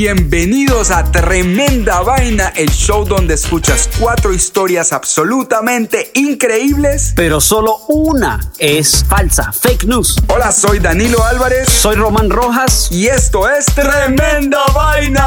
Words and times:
bienvenidos 0.00 0.90
a 0.90 1.10
Tremenda 1.10 2.02
Vaina, 2.02 2.48
el 2.54 2.68
show 2.68 3.06
donde 3.06 3.32
escuchas 3.32 3.88
cuatro 3.98 4.34
historias 4.34 4.92
absolutamente 4.92 6.10
increíbles. 6.12 7.14
Pero 7.16 7.40
solo 7.40 7.78
una 7.88 8.38
es 8.58 9.02
falsa, 9.08 9.50
fake 9.52 9.84
news. 9.84 10.16
Hola, 10.28 10.52
soy 10.52 10.80
Danilo 10.80 11.24
Álvarez 11.24 11.70
Soy 11.70 11.94
Román 11.96 12.28
Rojas. 12.28 12.88
y 12.90 13.06
esto 13.06 13.48
es 13.48 13.64
Tremenda 13.74 14.58
Vaina. 14.74 15.24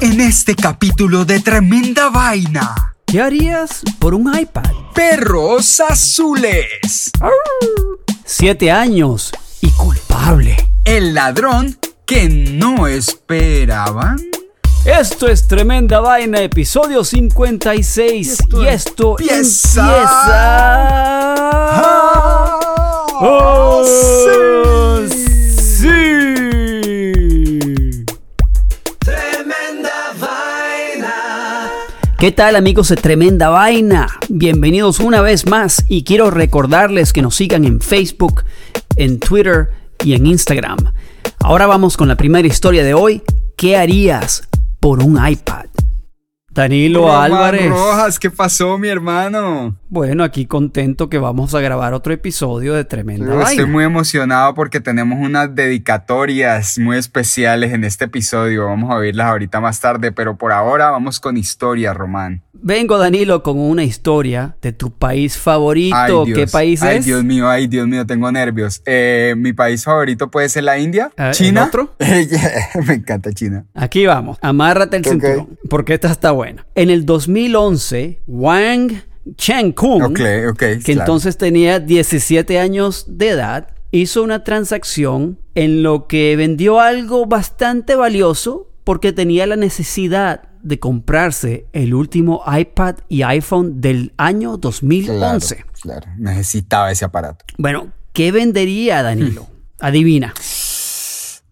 En 0.00 0.20
este 0.20 0.56
capítulo 0.56 1.24
de 1.24 1.38
Tremenda 1.38 2.08
Vaina, 2.10 2.94
¿Qué 3.06 3.20
harías 3.20 3.82
por 4.00 4.12
un 4.12 4.36
iPad? 4.36 4.64
perros 4.92 5.78
azules, 5.78 7.12
Siete 8.24 8.72
años 8.72 9.30
y 9.60 9.70
culpable. 9.70 10.56
el 10.84 11.14
ladrón 11.14 11.76
que 12.06 12.28
no 12.28 12.86
esperaban. 12.86 14.16
Esto 14.84 15.26
es 15.26 15.48
Tremenda 15.48 15.98
Vaina, 15.98 16.40
episodio 16.40 17.02
56. 17.02 18.38
Y 18.52 18.66
esto, 18.66 19.16
empieza. 19.18 19.80
empieza. 19.80 21.40
¡Oh, 23.18 23.82
sí! 25.04 25.88
¿Qué 32.20 32.32
tal 32.32 32.54
amigos 32.54 32.88
de 32.88 32.96
Tremenda 32.96 33.48
Vaina? 33.48 34.20
Bienvenidos 34.28 35.00
una 35.00 35.20
vez 35.22 35.46
más 35.46 35.84
y 35.88 36.04
quiero 36.04 36.30
recordarles 36.30 37.12
que 37.12 37.22
nos 37.22 37.34
sigan 37.34 37.64
en 37.64 37.80
Facebook, 37.80 38.44
en 38.94 39.18
Twitter 39.18 39.70
y 40.04 40.14
en 40.14 40.26
Instagram. 40.26 40.92
Ahora 41.46 41.68
vamos 41.68 41.96
con 41.96 42.08
la 42.08 42.16
primera 42.16 42.48
historia 42.48 42.82
de 42.82 42.92
hoy. 42.92 43.22
¿Qué 43.56 43.76
harías 43.76 44.48
por 44.80 45.00
un 45.00 45.16
iPad? 45.24 45.66
Danilo 46.50 47.02
Román 47.02 47.22
Álvarez. 47.22 47.70
Rojas, 47.70 48.18
¿qué 48.18 48.32
pasó, 48.32 48.76
mi 48.78 48.88
hermano? 48.88 49.78
Bueno, 49.88 50.24
aquí 50.24 50.46
contento 50.46 51.08
que 51.08 51.18
vamos 51.18 51.54
a 51.54 51.60
grabar 51.60 51.94
otro 51.94 52.12
episodio 52.12 52.74
de 52.74 52.84
Tremenda 52.84 53.26
Estoy 53.26 53.58
Vaina. 53.58 53.66
muy 53.66 53.84
emocionado 53.84 54.54
porque 54.54 54.80
tenemos 54.80 55.24
unas 55.24 55.54
dedicatorias 55.54 56.78
muy 56.78 56.96
especiales 56.96 57.72
en 57.72 57.84
este 57.84 58.06
episodio. 58.06 58.64
Vamos 58.66 58.90
a 58.90 58.96
oírlas 58.96 59.28
ahorita 59.28 59.60
más 59.60 59.80
tarde, 59.80 60.10
pero 60.10 60.36
por 60.36 60.50
ahora 60.50 60.90
vamos 60.90 61.20
con 61.20 61.36
historia, 61.36 61.94
Román. 61.94 62.42
Vengo 62.66 62.98
Danilo 62.98 63.44
con 63.44 63.60
una 63.60 63.84
historia 63.84 64.56
de 64.60 64.72
tu 64.72 64.90
país 64.90 65.38
favorito. 65.38 65.94
Ay, 65.96 66.12
Dios. 66.26 66.36
¿Qué 66.36 66.46
país 66.48 66.82
Ay, 66.82 66.96
es? 66.96 67.04
Dios 67.04 67.22
mío, 67.22 67.48
ay, 67.48 67.68
Dios 67.68 67.86
mío, 67.86 68.04
tengo 68.04 68.32
nervios. 68.32 68.82
Eh, 68.86 69.34
mi 69.36 69.52
país 69.52 69.84
favorito 69.84 70.32
puede 70.32 70.48
ser 70.48 70.64
la 70.64 70.76
India. 70.76 71.12
Ah, 71.16 71.28
¿el 71.28 71.34
¿China? 71.34 71.66
otro? 71.66 71.94
Me 72.88 72.94
encanta 72.94 73.30
China. 73.32 73.66
Aquí 73.72 74.04
vamos, 74.04 74.36
amárrate 74.40 74.96
el 74.96 75.02
Ok. 75.02 75.10
cinturón, 75.12 75.58
porque 75.70 75.94
esta 75.94 76.10
está 76.10 76.32
buena. 76.32 76.66
En 76.74 76.90
el 76.90 77.06
2011, 77.06 78.22
Wang 78.26 78.94
Cheng-kung, 79.36 80.02
Ok, 80.02 80.20
ok. 80.50 80.58
que 80.58 80.78
claro. 80.80 81.00
entonces 81.02 81.38
tenía 81.38 81.78
17 81.78 82.58
años 82.58 83.04
de 83.06 83.28
edad, 83.28 83.68
hizo 83.92 84.24
una 84.24 84.42
transacción 84.42 85.38
en 85.54 85.84
lo 85.84 86.08
que 86.08 86.34
vendió 86.34 86.80
algo 86.80 87.26
bastante 87.26 87.94
valioso 87.94 88.72
porque 88.82 89.12
tenía 89.12 89.46
la 89.46 89.54
necesidad 89.54 90.42
de 90.66 90.78
comprarse 90.80 91.66
el 91.72 91.94
último 91.94 92.42
iPad 92.46 92.96
y 93.08 93.22
iPhone 93.22 93.80
del 93.80 94.12
año 94.16 94.50
Claro, 94.58 94.58
2011. 94.58 95.64
claro. 95.80 96.06
Necesitaba 96.18 96.90
ese 96.90 97.04
aparato. 97.04 97.44
Bueno, 97.58 97.92
¿qué 98.12 98.32
vendería 98.32 99.02
Danilo? 99.02 99.46
Adivina. 99.80 100.34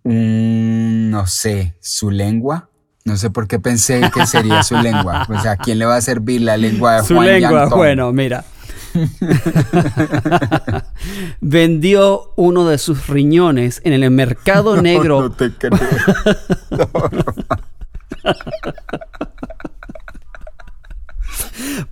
Mm, 0.05 1.11
no 1.11 1.27
sé, 1.27 1.75
su 1.81 2.11
lengua. 2.11 2.69
No 3.05 3.17
sé 3.17 3.31
por 3.31 3.47
qué 3.47 3.59
pensé 3.59 4.01
que 4.15 4.27
sería 4.27 4.63
su 4.63 4.77
lengua. 4.77 5.27
O 5.29 5.39
sea, 5.43 5.53
¿a 5.53 5.57
quién 5.57 5.79
le 5.79 5.85
va 5.85 5.97
a 5.97 6.01
servir 6.01 6.41
la 6.41 6.57
lengua 6.57 7.01
de 7.03 7.07
Su 7.07 7.15
Juan 7.15 7.27
lengua, 7.29 7.51
Yangtong? 7.61 7.79
bueno, 7.79 8.13
mira. 8.13 8.45
Vendió 11.41 12.33
uno 12.37 12.67
de 12.69 12.79
sus 12.79 13.09
riñones 13.09 13.81
en 13.85 13.93
el 13.93 14.09
mercado 14.11 14.81
negro 14.83 15.21
No 15.23 15.31
te 15.33 15.51
creo. 15.53 15.79
por- 16.93 17.25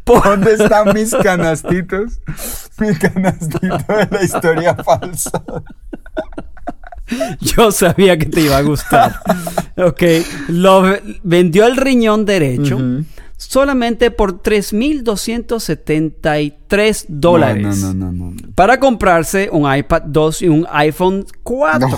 ¿Dónde 0.05 0.53
están 0.55 0.93
mis 0.95 1.15
canastitos? 1.15 2.21
Mi 2.79 2.95
canastito 2.97 3.69
de 3.69 4.09
la 4.11 4.23
historia 4.23 4.75
falsa. 4.77 5.43
Yo 7.41 7.71
sabía 7.73 8.17
que 8.19 8.27
te 8.27 8.41
iba 8.43 8.57
a 8.59 8.63
gustar. 8.63 9.21
Ok. 9.77 10.03
Lo 10.49 10.83
ve- 10.83 11.03
vendió 11.23 11.67
el 11.67 11.77
riñón 11.77 12.25
derecho 12.25 12.79
solamente 13.37 14.11
por 14.11 14.43
3.273 14.43 17.05
dólares. 17.09 17.79
No, 17.79 17.93
no. 17.95 18.11
no. 18.13 18.33
Para 18.55 18.79
comprarse 18.81 19.49
un 19.53 19.73
iPad 19.75 20.03
2 20.07 20.43
y 20.43 20.49
un 20.49 20.67
iPhone 20.71 21.27
4. 21.43 21.89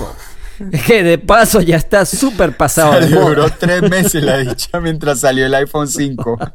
Que 0.86 1.02
de 1.02 1.18
paso 1.18 1.60
ya 1.60 1.76
está 1.76 2.04
súper 2.04 2.56
pasado. 2.56 2.92
moda. 2.92 3.06
duró 3.28 3.46
tres 3.50 3.82
meses 3.82 4.22
la 4.22 4.38
dicha 4.38 4.80
mientras 4.80 5.20
salió 5.20 5.46
el 5.46 5.54
iPhone 5.54 5.88
5. 5.88 6.38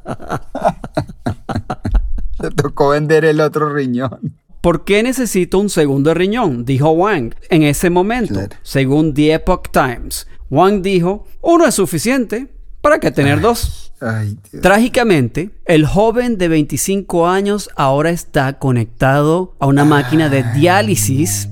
Le 2.41 2.51
tocó 2.51 2.89
vender 2.89 3.25
el 3.25 3.41
otro 3.41 3.73
riñón. 3.73 4.35
¿Por 4.61 4.83
qué 4.85 5.03
necesito 5.03 5.59
un 5.59 5.69
segundo 5.69 6.13
riñón? 6.13 6.65
Dijo 6.65 6.91
Wang 6.91 7.33
en 7.49 7.63
ese 7.63 7.89
momento, 7.89 8.33
Claro. 8.35 8.55
según 8.61 9.13
The 9.13 9.33
Epoch 9.35 9.69
Times. 9.71 10.27
Wang 10.49 10.81
dijo, 10.81 11.27
uno 11.41 11.65
es 11.65 11.75
suficiente, 11.75 12.47
¿para 12.81 12.99
qué 12.99 13.11
tener 13.11 13.39
dos? 13.41 13.93
Ay. 14.01 14.37
Trágicamente, 14.61 15.51
el 15.65 15.85
joven 15.85 16.37
de 16.37 16.47
25 16.47 17.27
años 17.27 17.69
ahora 17.75 18.09
está 18.09 18.53
conectado 18.59 19.55
a 19.59 19.67
una 19.67 19.83
máquina 19.85 20.29
de 20.29 20.43
diálisis 20.55 21.49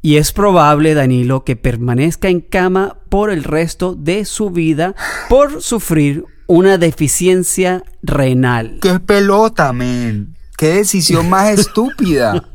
y 0.00 0.16
es 0.16 0.32
probable, 0.32 0.94
Danilo, 0.94 1.44
que 1.44 1.56
permanezca 1.56 2.28
en 2.28 2.40
cama 2.40 2.98
por 3.08 3.30
el 3.30 3.44
resto 3.44 3.94
de 3.94 4.24
su 4.24 4.50
vida 4.50 4.94
por 5.28 5.62
sufrir 5.62 6.24
una 6.46 6.78
deficiencia 6.78 7.84
renal. 8.02 8.78
¡Qué 8.80 9.00
pelota, 9.00 9.72
men! 9.72 10.36
¡Qué 10.56 10.68
decisión 10.68 11.28
más 11.28 11.50
estúpida! 11.58 12.48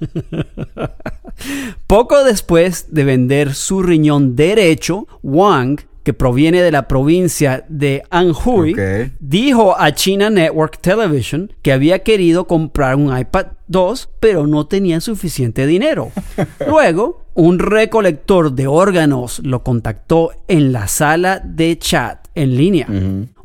Poco 1.88 2.24
después 2.24 2.88
de 2.90 3.04
vender 3.04 3.54
su 3.54 3.84
riñón 3.84 4.36
derecho, 4.36 5.08
Wang, 5.22 5.80
que 6.04 6.14
proviene 6.14 6.62
de 6.62 6.72
la 6.72 6.88
provincia 6.88 7.66
de 7.70 8.04
Anhui, 8.10 8.76
dijo 9.20 9.80
a 9.80 9.94
China 9.94 10.30
Network 10.30 10.80
Television 10.80 11.52
que 11.62 11.72
había 11.72 12.00
querido 12.00 12.46
comprar 12.46 12.96
un 12.96 13.18
iPad 13.18 13.48
2, 13.68 14.10
pero 14.20 14.46
no 14.46 14.68
tenía 14.68 15.00
suficiente 15.02 15.66
dinero. 15.66 16.12
Luego, 16.68 17.26
un 17.34 17.60
recolector 17.60 18.52
de 18.52 18.68
órganos 18.68 19.40
lo 19.40 19.64
contactó 19.64 20.32
en 20.48 20.72
la 20.72 20.88
sala 20.88 21.42
de 21.44 21.78
chat 21.78 22.23
en 22.36 22.58
línea. 22.58 22.88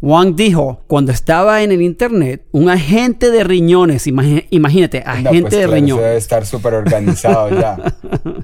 Wang 0.00 0.36
dijo, 0.36 0.82
cuando 0.86 1.12
estaba 1.12 1.62
en 1.62 1.72
el 1.72 1.82
internet, 1.82 2.44
un 2.52 2.70
agente 2.70 3.30
de 3.30 3.44
riñones, 3.44 4.06
imagínate, 4.06 5.02
No, 5.04 5.10
agente 5.10 5.40
pues 5.42 5.52
de 5.52 5.66
claro, 5.66 5.86
eso 5.86 5.96
debe 5.96 6.16
estar 6.16 6.46
súper 6.46 6.74
organizado 6.74 7.50
ya. 7.50 7.96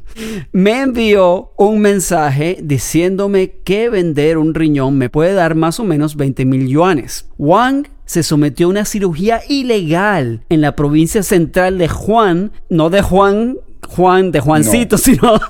me 0.52 0.82
envió 0.82 1.52
un 1.56 1.80
mensaje 1.80 2.58
diciéndome 2.62 3.52
que 3.64 3.88
vender 3.88 4.38
un 4.38 4.54
riñón 4.54 4.98
me 4.98 5.10
puede 5.10 5.34
dar 5.34 5.54
más 5.54 5.80
o 5.80 5.84
menos 5.84 6.16
20 6.16 6.44
mil 6.44 6.66
yuanes. 6.66 7.28
Wang 7.38 7.86
se 8.04 8.22
sometió 8.22 8.66
a 8.66 8.70
una 8.70 8.84
cirugía 8.84 9.40
ilegal 9.48 10.42
en 10.48 10.60
la 10.60 10.76
provincia 10.76 11.22
central 11.22 11.78
de 11.78 11.88
Juan, 11.88 12.52
no 12.68 12.90
de 12.90 13.00
Juan, 13.00 13.56
Juan 13.88 14.30
de 14.30 14.40
Juancito, 14.40 14.96
No. 14.96 14.98
sino 15.02 15.40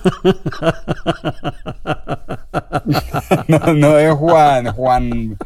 No, 3.48 3.75
no 3.75 3.98
es 3.98 4.14
Juan, 4.14 4.72
Juan. 4.72 5.38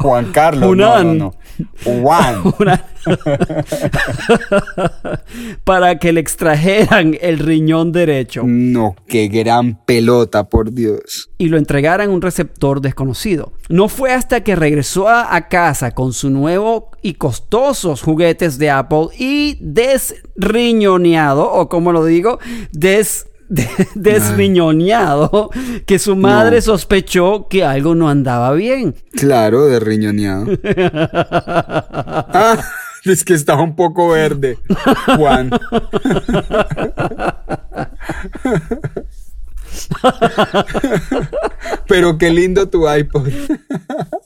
Juan 0.00 0.32
Carlos. 0.32 0.76
No, 0.76 1.02
no, 1.04 1.14
no. 1.14 1.34
Juan. 1.84 2.42
para 5.64 5.98
que 5.98 6.12
le 6.12 6.20
extrajeran 6.20 7.16
el 7.20 7.38
riñón 7.40 7.90
derecho 7.92 8.42
No, 8.44 8.94
qué 9.08 9.26
gran 9.28 9.84
pelota, 9.84 10.48
por 10.48 10.72
Dios. 10.72 11.30
y 11.38 11.48
lo 11.48 11.58
entregaran 11.58 12.10
a 12.10 12.12
un 12.12 12.22
receptor 12.22 12.80
desconocido. 12.80 13.52
No 13.68 13.88
fue 13.88 14.12
hasta 14.12 14.42
que 14.44 14.54
regresó 14.56 15.08
a, 15.08 15.34
a 15.34 15.48
casa 15.48 15.90
con 15.92 16.12
su 16.12 16.30
nuevo 16.30 16.90
y 17.02 17.14
costosos 17.14 18.02
juguetes 18.02 18.58
de 18.58 18.70
Apple 18.70 19.08
y 19.18 19.58
desriñoneado, 19.60 21.50
o 21.52 21.68
como 21.68 21.92
lo 21.92 22.04
digo, 22.04 22.38
des, 22.72 23.26
de- 23.52 23.68
desriñoneado, 23.94 25.50
que 25.86 25.98
su 25.98 26.16
madre 26.16 26.56
No. 26.56 26.62
sospechó 26.62 27.48
que 27.48 27.64
algo 27.64 27.94
no 27.94 28.08
andaba 28.08 28.52
bien. 28.52 28.94
Claro, 29.12 29.66
de 29.66 29.78
riñoneado. 29.80 30.46
Ah, 32.34 32.58
es 33.04 33.24
que 33.24 33.34
estaba 33.34 33.62
un 33.62 33.74
poco 33.76 34.08
verde, 34.10 34.58
Juan. 35.16 35.50
Pero 41.88 42.18
qué 42.18 42.30
lindo 42.30 42.68
tu 42.68 42.88
iPod. 42.90 43.28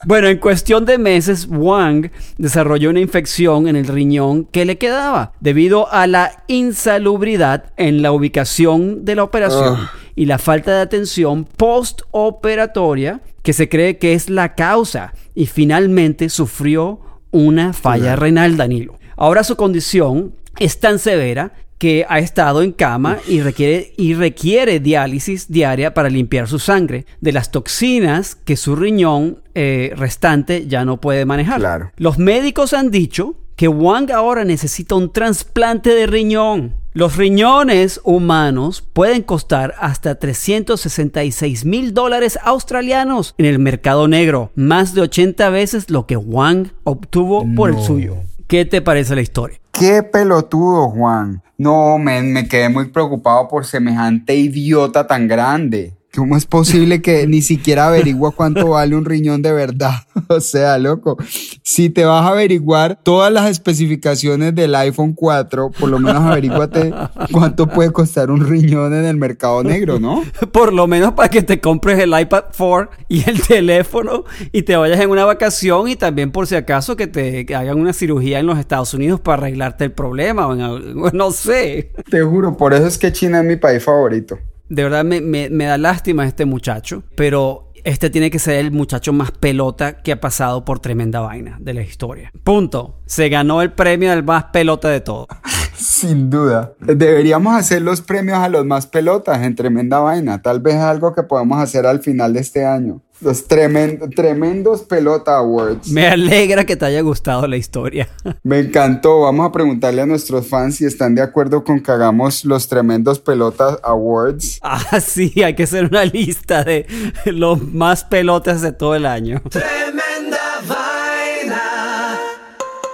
Bueno, 0.05 0.27
en 0.27 0.37
cuestión 0.37 0.85
de 0.85 0.97
meses, 0.97 1.47
Wang 1.49 2.11
desarrolló 2.37 2.89
una 2.89 2.99
infección 2.99 3.67
en 3.67 3.75
el 3.75 3.87
riñón 3.87 4.45
que 4.45 4.65
le 4.65 4.77
quedaba 4.77 5.33
debido 5.39 5.91
a 5.91 6.07
la 6.07 6.43
insalubridad 6.47 7.65
en 7.77 8.01
la 8.01 8.11
ubicación 8.11 9.05
de 9.05 9.15
la 9.15 9.23
operación 9.23 9.75
Ah. 9.79 9.91
y 10.15 10.25
la 10.25 10.37
falta 10.39 10.71
de 10.75 10.81
atención 10.81 11.45
postoperatoria 11.45 13.21
que 13.43 13.53
se 13.53 13.69
cree 13.69 13.97
que 13.97 14.13
es 14.13 14.29
la 14.29 14.55
causa 14.55 15.13
y 15.35 15.45
finalmente 15.45 16.29
sufrió 16.29 16.99
una 17.31 17.73
falla 17.73 18.15
renal, 18.15 18.57
Danilo. 18.57 18.95
Ahora 19.15 19.43
su 19.43 19.55
condición 19.55 20.33
es 20.59 20.79
tan 20.79 20.99
severa 20.99 21.51
que 21.77 22.05
ha 22.09 22.19
estado 22.19 22.61
en 22.61 22.71
cama 22.71 23.19
y 23.27 23.41
requiere, 23.41 23.93
y 23.97 24.13
requiere 24.13 24.79
diálisis 24.79 25.51
diaria 25.51 25.93
para 25.93 26.09
limpiar 26.09 26.47
su 26.47 26.59
sangre 26.59 27.05
de 27.21 27.31
las 27.31 27.51
toxinas 27.51 28.35
que 28.35 28.57
su 28.57 28.75
riñón 28.75 29.41
eh, 29.53 29.93
restante 29.95 30.67
ya 30.67 30.85
no 30.85 30.99
puede 30.99 31.25
manejar. 31.25 31.59
Claro. 31.59 31.91
Los 31.97 32.17
médicos 32.17 32.73
han 32.73 32.91
dicho 32.91 33.35
que 33.55 33.67
Wang 33.67 34.11
ahora 34.11 34.45
necesita 34.45 34.95
un 34.95 35.11
trasplante 35.11 35.89
de 35.89 36.05
riñón. 36.05 36.75
Los 36.93 37.15
riñones 37.15 37.99
humanos 38.03 38.83
pueden 38.93 39.23
costar 39.23 39.75
hasta 39.79 40.15
366 40.15 41.65
mil 41.65 41.93
dólares 41.93 42.39
australianos 42.43 43.35
en 43.37 43.45
el 43.45 43.59
mercado 43.59 44.07
negro, 44.07 44.51
más 44.55 44.93
de 44.93 45.01
80 45.01 45.49
veces 45.49 45.89
lo 45.89 46.05
que 46.05 46.17
Wang 46.17 46.71
obtuvo 46.83 47.45
por 47.55 47.71
el 47.71 47.79
suyo. 47.79 48.17
¿Qué 48.47 48.65
te 48.65 48.81
parece 48.81 49.15
la 49.15 49.21
historia? 49.21 49.59
Qué 49.77 50.01
pelotudo, 50.01 50.89
Juan. 50.89 51.43
No, 51.57 51.99
me 51.99 52.47
quedé 52.47 52.69
muy 52.69 52.85
preocupado 52.85 53.47
por 53.47 53.65
semejante 53.65 54.35
idiota 54.35 55.05
tan 55.05 55.27
grande. 55.27 55.96
¿Cómo 56.15 56.35
es 56.35 56.45
posible 56.45 57.01
que 57.01 57.27
ni 57.27 57.41
siquiera 57.43 57.87
averigua 57.87 58.31
cuánto 58.31 58.69
vale 58.69 58.95
un 58.95 59.05
riñón 59.05 59.41
de 59.41 59.51
verdad? 59.51 59.91
O 60.29 60.41
sea, 60.41 60.77
loco, 60.77 61.15
si 61.63 61.89
te 61.89 62.03
vas 62.03 62.25
a 62.25 62.29
averiguar 62.29 62.99
todas 63.01 63.31
las 63.31 63.49
especificaciones 63.49 64.53
del 64.55 64.75
iPhone 64.75 65.13
4, 65.13 65.71
por 65.79 65.89
lo 65.89 65.99
menos 65.99 66.21
averíguate 66.23 66.93
cuánto 67.31 67.67
puede 67.67 67.91
costar 67.91 68.29
un 68.31 68.45
riñón 68.45 68.93
en 68.93 69.05
el 69.05 69.15
mercado 69.15 69.63
negro, 69.63 69.99
¿no? 69.99 70.23
Por 70.51 70.73
lo 70.73 70.85
menos 70.87 71.13
para 71.13 71.29
que 71.29 71.43
te 71.43 71.61
compres 71.61 71.99
el 71.99 72.19
iPad 72.19 72.45
4 72.57 72.89
y 73.07 73.29
el 73.29 73.41
teléfono 73.41 74.25
y 74.51 74.63
te 74.63 74.75
vayas 74.75 74.99
en 74.99 75.09
una 75.11 75.23
vacación 75.23 75.87
y 75.87 75.95
también 75.95 76.31
por 76.31 76.47
si 76.47 76.55
acaso 76.55 76.95
que 76.97 77.07
te 77.07 77.45
hagan 77.55 77.79
una 77.79 77.93
cirugía 77.93 78.39
en 78.39 78.47
los 78.47 78.59
Estados 78.59 78.93
Unidos 78.93 79.19
para 79.21 79.37
arreglarte 79.43 79.85
el 79.85 79.91
problema 79.93 80.47
o 80.47 80.53
en 80.55 80.61
al- 80.61 80.95
no 81.13 81.31
sé. 81.31 81.93
Te 82.09 82.21
juro, 82.21 82.57
por 82.57 82.73
eso 82.73 82.87
es 82.87 82.97
que 82.97 83.13
China 83.13 83.39
es 83.39 83.45
mi 83.45 83.55
país 83.55 83.81
favorito. 83.83 84.37
De 84.69 84.83
verdad 84.83 85.03
me, 85.03 85.65
da 85.65 85.77
lástima 85.77 86.25
este 86.25 86.45
muchacho, 86.45 87.03
pero 87.15 87.71
este 87.83 88.09
tiene 88.09 88.29
que 88.29 88.39
ser 88.39 88.55
el 88.55 88.71
muchacho 88.71 89.13
más 89.13 89.31
pelota 89.31 90.01
que 90.01 90.11
ha 90.11 90.19
pasado 90.19 90.65
por 90.65 90.79
tremenda 90.79 91.21
vaina 91.21 91.57
de 91.59 91.73
la 91.73 91.81
historia. 91.81 92.31
Punto. 92.43 92.99
Se 93.05 93.29
ganó 93.29 93.61
el 93.61 93.71
premio 93.71 94.09
del 94.09 94.23
más 94.23 94.45
pelota 94.45 94.89
de 94.89 94.99
todo. 94.99 95.27
Sin 95.77 96.29
duda. 96.29 96.73
Deberíamos 96.79 97.55
hacer 97.55 97.81
los 97.81 98.01
premios 98.01 98.39
a 98.39 98.49
los 98.49 98.65
más 98.65 98.87
pelotas 98.87 99.41
en 99.43 99.55
tremenda 99.55 99.99
vaina. 99.99 100.41
Tal 100.41 100.59
vez 100.59 100.75
algo 100.75 101.13
que 101.13 101.23
podemos 101.23 101.59
hacer 101.59 101.85
al 101.85 101.99
final 101.99 102.33
de 102.33 102.39
este 102.41 102.65
año. 102.65 103.01
Los 103.19 103.47
tremen- 103.47 104.13
tremendos 104.15 104.81
pelota 104.83 105.37
awards. 105.37 105.87
Me 105.89 106.07
alegra 106.07 106.65
que 106.65 106.75
te 106.75 106.85
haya 106.85 107.01
gustado 107.01 107.47
la 107.47 107.57
historia. 107.57 108.07
Me 108.43 108.59
encantó. 108.59 109.21
Vamos 109.21 109.47
a 109.47 109.51
preguntarle 109.51 110.03
a 110.03 110.05
nuestros 110.05 110.45
fans 110.47 110.75
si 110.75 110.85
están 110.85 111.15
de 111.15 111.23
acuerdo 111.23 111.63
con 111.63 111.81
que 111.81 111.91
hagamos 111.91 112.45
los 112.45 112.67
tremendos 112.67 113.17
pelota 113.19 113.79
awards. 113.83 114.59
Ah, 114.61 114.99
sí, 114.99 115.33
hay 115.43 115.55
que 115.55 115.63
hacer 115.63 115.85
una 115.85 116.05
lista 116.05 116.63
de 116.63 116.85
los 117.25 117.61
más 117.63 118.03
pelotas 118.03 118.61
de 118.61 118.71
todo 118.71 118.93
el 118.93 119.07
año. 119.07 119.41
Tremenda 119.49 120.37
vaina. 120.67 122.19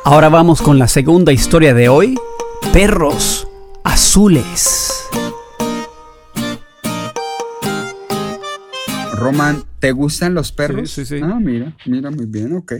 Ahora 0.05 0.29
vamos 0.29 0.61
con 0.61 0.79
la 0.79 0.87
segunda 0.87 1.33
historia 1.33 1.73
de 1.73 1.89
hoy. 1.89 2.17
Perros 2.71 3.45
azules. 3.83 4.92
Román, 9.23 9.63
¿te 9.79 9.91
gustan 9.91 10.33
los 10.33 10.51
perros? 10.51 10.91
Sí, 10.91 11.05
sí, 11.05 11.17
sí. 11.17 11.23
Ah, 11.23 11.39
mira, 11.39 11.75
mira, 11.85 12.11
muy 12.11 12.25
bien, 12.25 12.53
ok. 12.53 12.73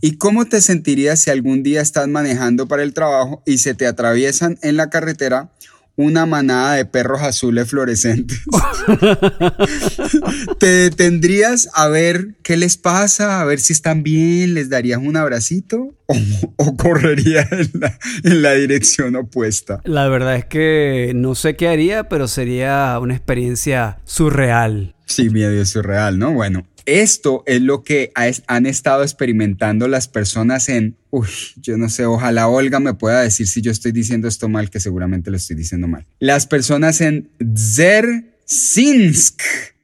¿Y 0.00 0.16
cómo 0.16 0.44
te 0.46 0.60
sentirías 0.60 1.20
si 1.20 1.30
algún 1.30 1.62
día 1.62 1.80
estás 1.80 2.06
manejando 2.06 2.68
para 2.68 2.82
el 2.82 2.92
trabajo 2.92 3.42
y 3.46 3.58
se 3.58 3.74
te 3.74 3.86
atraviesan 3.86 4.58
en 4.62 4.76
la 4.76 4.90
carretera 4.90 5.52
una 5.96 6.24
manada 6.24 6.74
de 6.74 6.84
perros 6.84 7.22
azules 7.22 7.68
fluorescentes? 7.68 8.40
¿Te 10.58 10.66
detendrías 10.66 11.68
a 11.74 11.88
ver 11.88 12.36
qué 12.42 12.56
les 12.56 12.76
pasa, 12.76 13.40
a 13.40 13.44
ver 13.44 13.60
si 13.60 13.72
están 13.72 14.02
bien, 14.02 14.54
les 14.54 14.68
darías 14.68 15.00
un 15.02 15.16
abracito 15.16 15.94
o, 16.06 16.16
o 16.56 16.76
correrías 16.76 17.50
en 17.52 17.70
la, 17.80 17.98
en 18.24 18.42
la 18.42 18.52
dirección 18.52 19.16
opuesta? 19.16 19.80
La 19.84 20.08
verdad 20.08 20.36
es 20.36 20.44
que 20.44 21.12
no 21.14 21.34
sé 21.34 21.56
qué 21.56 21.68
haría, 21.68 22.08
pero 22.08 22.28
sería 22.28 22.98
una 23.00 23.14
experiencia 23.14 23.98
surreal. 24.04 24.94
Sí, 25.10 25.28
medio 25.30 25.64
surreal, 25.66 26.18
¿no? 26.18 26.32
Bueno, 26.32 26.66
esto 26.86 27.42
es 27.46 27.60
lo 27.60 27.82
que 27.82 28.12
ha- 28.14 28.30
han 28.46 28.66
estado 28.66 29.02
experimentando 29.02 29.88
las 29.88 30.08
personas 30.08 30.68
en... 30.68 30.96
Uy, 31.10 31.28
yo 31.56 31.76
no 31.76 31.88
sé, 31.88 32.06
ojalá 32.06 32.46
Olga 32.48 32.78
me 32.80 32.94
pueda 32.94 33.20
decir 33.22 33.46
si 33.48 33.60
yo 33.60 33.70
estoy 33.72 33.92
diciendo 33.92 34.28
esto 34.28 34.48
mal, 34.48 34.70
que 34.70 34.80
seguramente 34.80 35.30
lo 35.30 35.36
estoy 35.36 35.56
diciendo 35.56 35.88
mal. 35.88 36.06
Las 36.20 36.46
personas 36.46 37.00
en 37.00 37.28
Dzerzhinsk, 37.40 39.40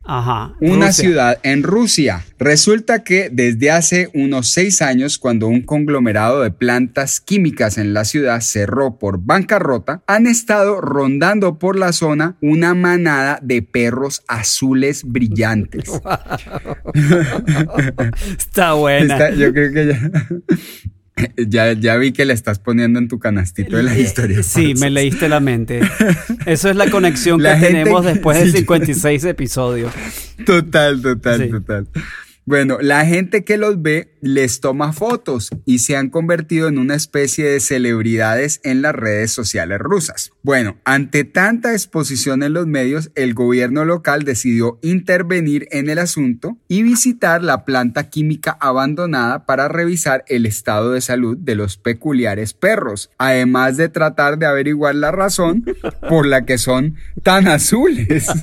Ajá. 0.06 0.54
una 0.60 0.86
Rusia. 0.86 0.92
ciudad 1.04 1.38
en 1.42 1.62
Rusia. 1.62 2.24
Resulta 2.38 3.02
que 3.02 3.28
desde 3.32 3.70
hace 3.70 4.08
unos 4.14 4.50
seis 4.52 4.82
años, 4.82 5.18
cuando 5.18 5.48
un 5.48 5.62
conglomerado 5.62 6.42
de 6.42 6.50
plantas 6.50 7.20
químicas 7.20 7.78
en 7.78 7.94
la 7.94 8.04
ciudad 8.04 8.40
cerró 8.40 8.98
por 8.98 9.18
bancarrota, 9.20 10.02
han 10.06 10.26
estado 10.26 10.80
rondando 10.80 11.58
por 11.58 11.76
la 11.78 11.92
zona 11.92 12.36
una 12.40 12.74
manada 12.74 13.38
de 13.42 13.62
perros 13.62 14.22
azules 14.28 15.02
brillantes. 15.04 15.90
Está 18.38 18.74
buena. 18.74 19.14
Está- 19.14 19.30
yo 19.34 19.52
creo 19.52 19.72
que 19.72 19.86
ya, 19.86 20.10
ya, 21.36 21.72
ya 21.72 21.96
vi 21.96 22.12
que 22.12 22.24
le 22.24 22.32
estás 22.34 22.58
poniendo 22.58 22.98
en 22.98 23.08
tu 23.08 23.18
canastito 23.18 23.76
de 23.76 23.82
la 23.82 23.98
historia. 23.98 24.40
Eh, 24.40 24.42
Sí, 24.42 24.74
me 24.74 24.90
leíste 24.90 25.28
la 25.28 25.40
mente. 25.40 25.80
Eso 26.46 26.68
es 26.70 26.76
la 26.76 26.90
conexión 26.90 27.42
La 27.42 27.54
que 27.54 27.60
gente- 27.66 27.78
tenemos 27.80 28.04
después 28.04 28.38
de 28.38 28.46
sí. 28.50 28.58
56 28.58 29.24
episodios. 29.24 29.92
Total, 30.44 31.00
total, 31.00 31.42
Sí. 31.44 31.50
total. 31.50 31.86
Bueno, 32.48 32.78
la 32.80 33.04
gente 33.04 33.42
que 33.42 33.56
los 33.56 33.82
ve 33.82 34.12
les 34.20 34.60
toma 34.60 34.92
fotos 34.92 35.50
y 35.64 35.80
se 35.80 35.96
han 35.96 36.10
convertido 36.10 36.68
en 36.68 36.78
una 36.78 36.94
especie 36.94 37.44
de 37.44 37.58
celebridades 37.58 38.60
en 38.62 38.82
las 38.82 38.94
redes 38.94 39.32
sociales 39.32 39.80
rusas. 39.80 40.30
Bueno, 40.44 40.76
ante 40.84 41.24
tanta 41.24 41.72
exposición 41.72 42.44
en 42.44 42.52
los 42.52 42.68
medios, 42.68 43.10
el 43.16 43.34
gobierno 43.34 43.84
local 43.84 44.22
decidió 44.22 44.78
intervenir 44.82 45.66
en 45.72 45.90
el 45.90 45.98
asunto 45.98 46.56
y 46.68 46.84
visitar 46.84 47.42
la 47.42 47.64
planta 47.64 48.10
química 48.10 48.56
abandonada 48.60 49.44
para 49.44 49.66
revisar 49.66 50.24
el 50.28 50.46
estado 50.46 50.92
de 50.92 51.00
salud 51.00 51.36
de 51.36 51.56
los 51.56 51.78
peculiares 51.78 52.54
perros, 52.54 53.10
además 53.18 53.76
de 53.76 53.88
tratar 53.88 54.38
de 54.38 54.46
averiguar 54.46 54.94
la 54.94 55.10
razón 55.10 55.64
por 56.08 56.26
la 56.26 56.44
que 56.44 56.58
son 56.58 56.94
tan 57.24 57.48
azules. 57.48 58.28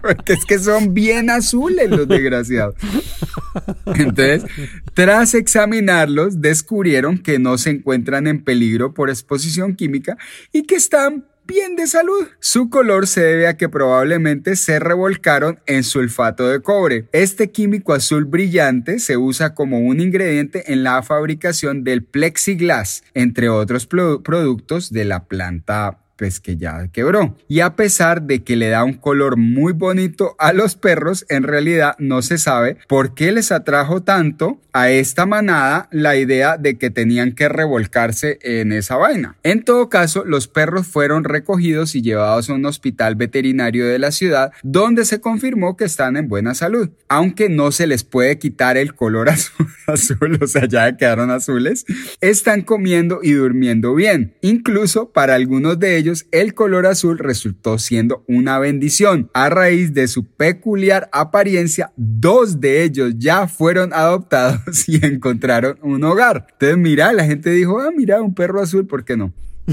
Porque 0.00 0.34
es 0.34 0.44
que 0.44 0.60
son 0.60 0.94
bien 0.94 1.28
azules 1.28 1.71
los 1.88 2.08
desgraciados. 2.08 2.74
Entonces, 3.94 4.44
tras 4.94 5.34
examinarlos, 5.34 6.40
descubrieron 6.40 7.18
que 7.18 7.38
no 7.38 7.58
se 7.58 7.70
encuentran 7.70 8.26
en 8.26 8.42
peligro 8.42 8.94
por 8.94 9.10
exposición 9.10 9.74
química 9.76 10.16
y 10.52 10.62
que 10.64 10.76
están 10.76 11.26
bien 11.44 11.74
de 11.74 11.86
salud. 11.86 12.28
Su 12.38 12.70
color 12.70 13.06
se 13.06 13.20
debe 13.20 13.48
a 13.48 13.56
que 13.56 13.68
probablemente 13.68 14.54
se 14.56 14.78
revolcaron 14.78 15.58
en 15.66 15.82
sulfato 15.82 16.48
de 16.48 16.62
cobre. 16.62 17.08
Este 17.12 17.50
químico 17.50 17.92
azul 17.92 18.24
brillante 18.24 19.00
se 19.00 19.16
usa 19.16 19.54
como 19.54 19.80
un 19.80 20.00
ingrediente 20.00 20.72
en 20.72 20.84
la 20.84 21.02
fabricación 21.02 21.82
del 21.84 22.04
plexiglas, 22.04 23.02
entre 23.12 23.48
otros 23.48 23.86
pro- 23.86 24.22
productos 24.22 24.92
de 24.92 25.04
la 25.04 25.24
planta 25.24 25.98
pues 26.16 26.40
que 26.40 26.56
ya 26.56 26.88
quebró. 26.88 27.36
Y 27.48 27.60
a 27.60 27.76
pesar 27.76 28.22
de 28.22 28.42
que 28.42 28.56
le 28.56 28.68
da 28.68 28.84
un 28.84 28.94
color 28.94 29.36
muy 29.36 29.72
bonito 29.72 30.36
a 30.38 30.52
los 30.52 30.76
perros, 30.76 31.24
en 31.28 31.42
realidad 31.42 31.94
no 31.98 32.22
se 32.22 32.38
sabe 32.38 32.76
por 32.88 33.14
qué 33.14 33.32
les 33.32 33.52
atrajo 33.52 34.02
tanto 34.02 34.60
a 34.72 34.90
esta 34.90 35.26
manada 35.26 35.88
la 35.90 36.16
idea 36.16 36.56
de 36.56 36.78
que 36.78 36.90
tenían 36.90 37.32
que 37.32 37.48
revolcarse 37.48 38.38
en 38.42 38.72
esa 38.72 38.96
vaina. 38.96 39.36
En 39.42 39.64
todo 39.64 39.88
caso, 39.88 40.24
los 40.24 40.48
perros 40.48 40.86
fueron 40.86 41.24
recogidos 41.24 41.94
y 41.94 42.02
llevados 42.02 42.48
a 42.48 42.54
un 42.54 42.64
hospital 42.64 43.16
veterinario 43.16 43.86
de 43.86 43.98
la 43.98 44.10
ciudad 44.12 44.52
donde 44.62 45.04
se 45.04 45.20
confirmó 45.20 45.76
que 45.76 45.84
están 45.84 46.16
en 46.16 46.28
buena 46.28 46.54
salud, 46.54 46.90
aunque 47.08 47.48
no 47.48 47.72
se 47.72 47.86
les 47.86 48.04
puede 48.04 48.38
quitar 48.38 48.76
el 48.76 48.94
color 48.94 49.28
azul, 49.28 49.66
azul 49.86 50.38
o 50.40 50.46
sea, 50.46 50.66
ya 50.66 50.96
quedaron 50.96 51.30
azules, 51.30 51.84
están 52.20 52.62
comiendo 52.62 53.20
y 53.22 53.32
durmiendo 53.32 53.94
bien. 53.94 54.34
Incluso 54.40 55.10
para 55.10 55.34
algunos 55.34 55.78
de 55.78 55.96
ellos 55.96 56.11
ellos, 56.12 56.26
el 56.30 56.54
color 56.54 56.86
azul 56.86 57.18
resultó 57.18 57.78
siendo 57.78 58.24
una 58.28 58.58
bendición. 58.58 59.30
A 59.34 59.48
raíz 59.48 59.94
de 59.94 60.08
su 60.08 60.24
peculiar 60.24 61.08
apariencia, 61.12 61.92
dos 61.96 62.60
de 62.60 62.84
ellos 62.84 63.14
ya 63.18 63.48
fueron 63.48 63.92
adoptados 63.92 64.60
y 64.88 65.04
encontraron 65.04 65.78
un 65.82 66.04
hogar. 66.04 66.46
Entonces, 66.52 66.78
mira, 66.78 67.12
la 67.12 67.24
gente 67.24 67.50
dijo, 67.50 67.80
ah, 67.80 67.90
mira, 67.96 68.20
un 68.20 68.34
perro 68.34 68.60
azul, 68.60 68.86
¿por 68.86 69.04
qué 69.04 69.16
no? 69.16 69.32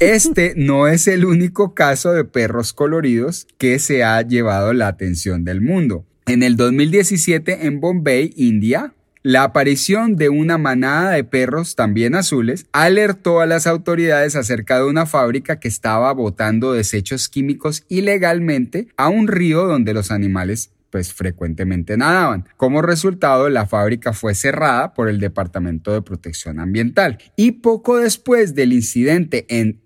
Este 0.00 0.54
no 0.56 0.86
es 0.86 1.08
el 1.08 1.24
único 1.24 1.74
caso 1.74 2.12
de 2.12 2.22
perros 2.24 2.72
coloridos 2.72 3.48
que 3.58 3.80
se 3.80 4.04
ha 4.04 4.22
llevado 4.22 4.72
la 4.72 4.86
atención 4.86 5.44
del 5.44 5.60
mundo. 5.60 6.04
En 6.26 6.44
el 6.44 6.54
2017 6.56 7.66
en 7.66 7.80
Bombay, 7.80 8.32
India, 8.36 8.94
la 9.28 9.42
aparición 9.42 10.16
de 10.16 10.30
una 10.30 10.56
manada 10.56 11.10
de 11.10 11.22
perros 11.22 11.76
también 11.76 12.14
azules 12.14 12.64
alertó 12.72 13.42
a 13.42 13.46
las 13.46 13.66
autoridades 13.66 14.36
acerca 14.36 14.78
de 14.78 14.86
una 14.86 15.04
fábrica 15.04 15.60
que 15.60 15.68
estaba 15.68 16.10
botando 16.14 16.72
desechos 16.72 17.28
químicos 17.28 17.84
ilegalmente 17.90 18.88
a 18.96 19.10
un 19.10 19.28
río 19.28 19.66
donde 19.66 19.92
los 19.92 20.10
animales 20.10 20.72
pues 20.88 21.12
frecuentemente 21.12 21.98
nadaban. 21.98 22.48
Como 22.56 22.80
resultado, 22.80 23.50
la 23.50 23.66
fábrica 23.66 24.14
fue 24.14 24.34
cerrada 24.34 24.94
por 24.94 25.10
el 25.10 25.20
Departamento 25.20 25.92
de 25.92 26.00
Protección 26.00 26.58
Ambiental. 26.58 27.18
Y 27.36 27.52
poco 27.52 27.98
después 27.98 28.54
del 28.54 28.72
incidente 28.72 29.44
en... 29.50 29.82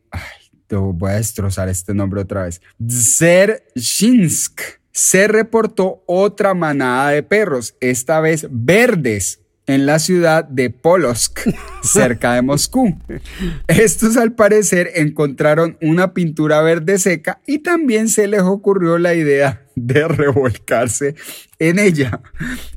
Te 0.69 0.77
voy 0.77 1.11
a 1.11 1.15
destrozar 1.15 1.69
este 1.69 1.95
nombre 1.95 2.21
otra 2.21 2.45
vez. 2.45 2.63
Dzerzhinsk. 2.79 4.61
Se 4.93 5.27
reportó 5.27 6.03
otra 6.07 6.55
manada 6.55 7.11
de 7.11 7.23
perros, 7.23 7.75
esta 7.81 8.21
vez 8.21 8.47
verdes, 8.51 9.43
en 9.67 9.87
la 9.87 9.99
ciudad 9.99 10.45
de 10.45 10.71
Polosk, 10.71 11.41
cerca 11.83 12.35
de 12.35 12.43
Moscú. 12.43 12.99
Estos 13.69 14.17
al 14.17 14.33
parecer 14.33 14.91
encontraron 14.97 15.79
una 15.81 16.13
pintura 16.15 16.61
verde 16.63 16.99
seca 16.99 17.41
y 17.47 17.61
también 17.61 18.09
se 18.09 18.27
les 18.27 18.43
ocurrió 18.43 18.99
la 18.99 19.15
idea 19.15 19.67
de 19.75 20.07
revolcarse 20.09 21.15
en 21.69 21.79
ella. 21.79 22.21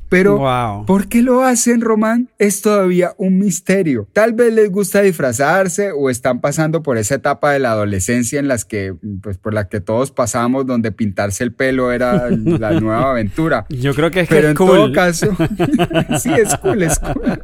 Pero, 0.08 0.38
Wow. 0.38 0.86
¿por 0.86 1.08
qué 1.08 1.20
lo 1.20 1.42
hacen, 1.42 1.80
Román? 1.80 2.28
Es 2.38 2.62
todavía 2.62 3.14
un 3.18 3.38
misterio. 3.40 4.06
Tal 4.12 4.34
vez 4.34 4.52
les 4.54 4.70
gusta 4.70 5.02
disfrazarse 5.02 5.90
o 5.90 6.10
están 6.10 6.40
pasando 6.40 6.80
por 6.84 6.96
esa 6.96 7.16
etapa 7.16 7.50
de 7.50 7.58
la 7.58 7.72
adolescencia 7.72 8.38
en 8.38 8.46
las 8.46 8.64
que, 8.64 8.94
pues, 9.20 9.36
por 9.36 9.52
la 9.52 9.68
que 9.68 9.80
todos 9.80 10.12
pasamos, 10.12 10.64
donde 10.64 10.92
pintarse 10.92 11.42
el 11.42 11.52
pelo 11.52 11.90
era 11.90 12.30
la 12.30 12.78
nueva 12.78 13.10
aventura. 13.10 13.66
Yo 13.68 13.94
creo 13.94 14.12
que 14.12 14.20
es 14.20 14.28
que 14.28 14.34
Pero 14.36 14.46
es 14.48 14.50
en 14.52 14.56
cool. 14.56 14.68
todo 14.68 14.92
caso, 14.92 15.36
sí, 16.20 16.30
es 16.32 16.54
cool, 16.58 16.84
es 16.84 17.00
cool. 17.00 17.40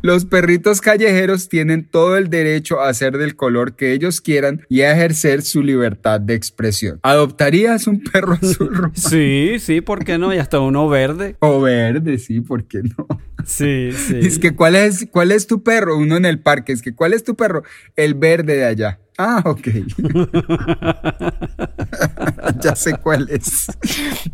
Los 0.00 0.24
perritos 0.24 0.80
callejeros 0.80 1.50
tienen 1.50 1.86
todo 1.86 2.16
el 2.16 2.30
derecho 2.30 2.80
a 2.80 2.94
ser 2.94 3.18
del 3.18 3.36
color 3.36 3.76
que 3.76 3.92
ellos 3.92 4.22
quieran 4.22 4.62
y 4.70 4.80
a 4.82 4.92
ejercer 4.92 5.42
su 5.42 5.62
libertad 5.62 6.18
de 6.18 6.32
expresión. 6.34 6.98
¿Adoptarías 7.02 7.86
un 7.86 8.02
perro 8.02 8.38
azul 8.40 8.74
Román? 8.74 8.96
Sí, 8.96 9.56
sí, 9.60 9.82
¿por 9.82 10.02
qué 10.04 10.16
no? 10.16 10.32
Y 10.32 10.38
hasta 10.38 10.60
uno 10.70 10.88
verde. 10.88 11.36
o 11.40 11.60
verde? 11.60 12.18
Sí, 12.18 12.40
¿por 12.40 12.64
qué 12.64 12.82
no? 12.82 13.06
Sí, 13.44 13.90
sí. 13.92 14.16
Es 14.22 14.38
que 14.38 14.54
¿cuál 14.54 14.76
es, 14.76 15.06
¿cuál 15.10 15.32
es 15.32 15.46
tu 15.46 15.62
perro? 15.62 15.96
Uno 15.96 16.16
en 16.16 16.24
el 16.24 16.40
parque, 16.40 16.72
es 16.72 16.82
que 16.82 16.94
¿cuál 16.94 17.12
es 17.12 17.24
tu 17.24 17.34
perro? 17.36 17.62
El 17.96 18.14
verde 18.14 18.56
de 18.56 18.64
allá. 18.64 19.00
Ah, 19.18 19.42
ok. 19.44 19.68
ya 22.62 22.74
sé 22.74 22.96
cuál 22.96 23.28
es. 23.30 23.66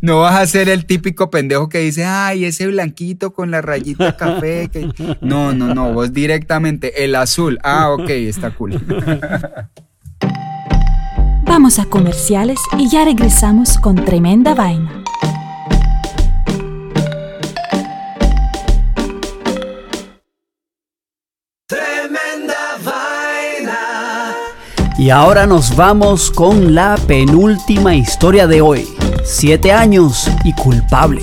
No 0.00 0.20
vas 0.20 0.40
a 0.40 0.46
ser 0.46 0.68
el 0.68 0.86
típico 0.86 1.28
pendejo 1.28 1.68
que 1.68 1.78
dice, 1.78 2.04
ay, 2.04 2.44
ese 2.44 2.68
blanquito 2.68 3.32
con 3.32 3.50
la 3.50 3.62
rayita 3.62 4.16
café. 4.16 4.68
que-". 4.72 4.88
No, 5.20 5.52
no, 5.52 5.74
no, 5.74 5.92
vos 5.92 6.12
directamente, 6.12 7.04
el 7.04 7.16
azul. 7.16 7.58
Ah, 7.64 7.90
ok, 7.90 8.08
está 8.10 8.52
cool. 8.52 8.80
Vamos 11.46 11.80
a 11.80 11.86
comerciales 11.86 12.60
y 12.78 12.88
ya 12.88 13.04
regresamos 13.04 13.78
con 13.78 13.96
tremenda 14.04 14.54
vaina. 14.54 15.02
Y 24.98 25.10
ahora 25.10 25.46
nos 25.46 25.76
vamos 25.76 26.30
con 26.30 26.74
la 26.74 26.96
penúltima 27.06 27.94
historia 27.94 28.46
de 28.46 28.62
hoy. 28.62 28.88
Siete 29.24 29.70
años 29.70 30.26
y 30.42 30.54
culpable. 30.54 31.20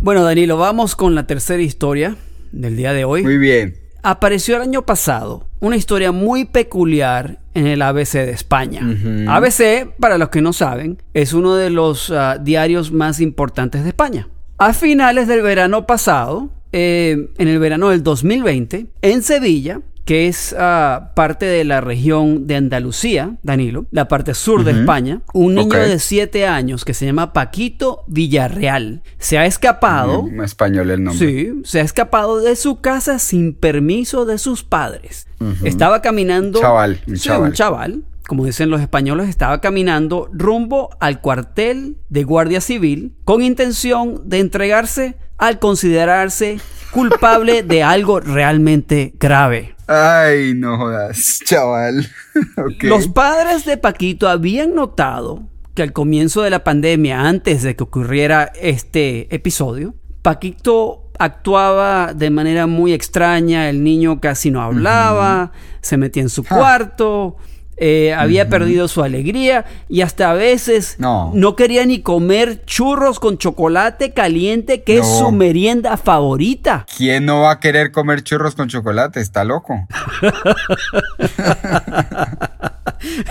Bueno, 0.00 0.24
Danilo, 0.24 0.56
vamos 0.56 0.96
con 0.96 1.14
la 1.14 1.26
tercera 1.26 1.62
historia 1.62 2.16
del 2.52 2.74
día 2.74 2.94
de 2.94 3.04
hoy. 3.04 3.22
Muy 3.22 3.36
bien. 3.36 3.76
Apareció 4.02 4.56
el 4.56 4.62
año 4.62 4.86
pasado 4.86 5.46
una 5.60 5.76
historia 5.76 6.10
muy 6.10 6.46
peculiar 6.46 7.40
en 7.52 7.66
el 7.66 7.82
ABC 7.82 8.12
de 8.12 8.30
España. 8.30 8.80
ABC, 9.28 9.94
para 10.00 10.16
los 10.16 10.30
que 10.30 10.40
no 10.40 10.54
saben, 10.54 11.02
es 11.12 11.34
uno 11.34 11.54
de 11.54 11.68
los 11.68 12.10
ah, 12.10 12.38
diarios 12.38 12.92
más 12.92 13.20
importantes 13.20 13.82
de 13.82 13.90
España. 13.90 14.28
A 14.56 14.72
finales 14.72 15.28
del 15.28 15.42
verano 15.42 15.86
pasado, 15.86 16.48
eh, 16.72 17.28
en 17.36 17.48
el 17.48 17.58
verano 17.58 17.90
del 17.90 18.02
2020, 18.02 18.86
en 19.02 19.22
Sevilla, 19.22 19.82
que 20.04 20.28
es 20.28 20.54
ah, 20.58 21.12
parte 21.14 21.46
de 21.46 21.64
la 21.64 21.80
región 21.80 22.46
de 22.46 22.56
Andalucía, 22.56 23.36
Danilo, 23.42 23.86
la 23.90 24.06
parte 24.06 24.34
sur 24.34 24.62
de 24.64 24.72
España, 24.72 25.22
un 25.32 25.54
niño 25.54 25.78
de 25.78 25.98
7 25.98 26.46
años 26.46 26.84
que 26.84 26.92
se 26.94 27.06
llama 27.06 27.32
Paquito 27.32 28.04
Villarreal 28.06 29.02
se 29.18 29.38
ha 29.38 29.46
escapado. 29.46 30.24
Mm, 30.24 30.42
español 30.42 30.90
el 30.90 31.02
nombre. 31.02 31.26
Sí, 31.26 31.52
se 31.64 31.80
ha 31.80 31.82
escapado 31.82 32.40
de 32.40 32.56
su 32.56 32.80
casa 32.80 33.18
sin 33.18 33.54
permiso 33.54 34.26
de 34.26 34.38
sus 34.38 34.62
padres. 34.62 35.26
Estaba 35.62 36.00
caminando. 36.02 36.60
Chaval, 36.60 37.00
un 37.06 37.16
Sí, 37.16 37.24
chaval. 37.24 37.48
un 37.48 37.52
chaval, 37.52 38.04
como 38.26 38.44
dicen 38.46 38.70
los 38.70 38.80
españoles, 38.80 39.28
estaba 39.28 39.60
caminando 39.60 40.28
rumbo 40.32 40.90
al 41.00 41.20
cuartel 41.20 41.96
de 42.08 42.24
Guardia 42.24 42.60
Civil 42.60 43.12
con 43.24 43.42
intención 43.42 44.22
de 44.28 44.40
entregarse 44.40 45.16
al 45.36 45.58
considerarse 45.58 46.58
culpable 46.92 47.62
de 47.62 47.82
algo 47.82 48.20
realmente 48.20 49.14
grave. 49.18 49.73
Ay, 49.86 50.54
no 50.54 50.76
jodas, 50.78 51.40
chaval. 51.44 52.06
Los 52.80 53.08
padres 53.08 53.64
de 53.64 53.76
Paquito 53.76 54.28
habían 54.28 54.74
notado 54.74 55.42
que 55.74 55.82
al 55.82 55.92
comienzo 55.92 56.42
de 56.42 56.50
la 56.50 56.62
pandemia, 56.64 57.22
antes 57.22 57.62
de 57.62 57.74
que 57.76 57.82
ocurriera 57.82 58.52
este 58.60 59.34
episodio, 59.34 59.94
Paquito 60.22 61.10
actuaba 61.18 62.12
de 62.14 62.30
manera 62.30 62.66
muy 62.66 62.92
extraña, 62.92 63.68
el 63.68 63.82
niño 63.84 64.20
casi 64.20 64.50
no 64.50 64.62
hablaba, 64.62 65.52
se 65.80 65.96
metía 65.96 66.22
en 66.22 66.28
su 66.28 66.42
Ja. 66.44 66.56
cuarto, 66.56 67.36
eh, 67.76 68.14
había 68.16 68.48
perdido 68.48 68.88
su 68.88 69.02
alegría 69.02 69.64
y 69.88 70.02
hasta 70.02 70.30
a 70.30 70.34
veces 70.34 70.96
No. 70.98 71.32
quería 71.56 71.84
ni 71.86 72.00
comer 72.00 72.64
churros 72.64 73.20
con 73.20 73.38
chocolate 73.38 74.12
caliente, 74.12 74.82
que 74.82 74.98
es 74.98 75.06
su 75.06 75.32
merienda 75.32 75.96
favorita. 75.96 76.86
¿Quién 76.96 77.26
no 77.26 77.42
va 77.42 77.52
a 77.52 77.60
querer 77.60 77.90
comer 77.92 78.22
churros 78.22 78.54
con 78.54 78.68
chocolate? 78.68 79.20
Está 79.20 79.44
loco. 79.44 79.86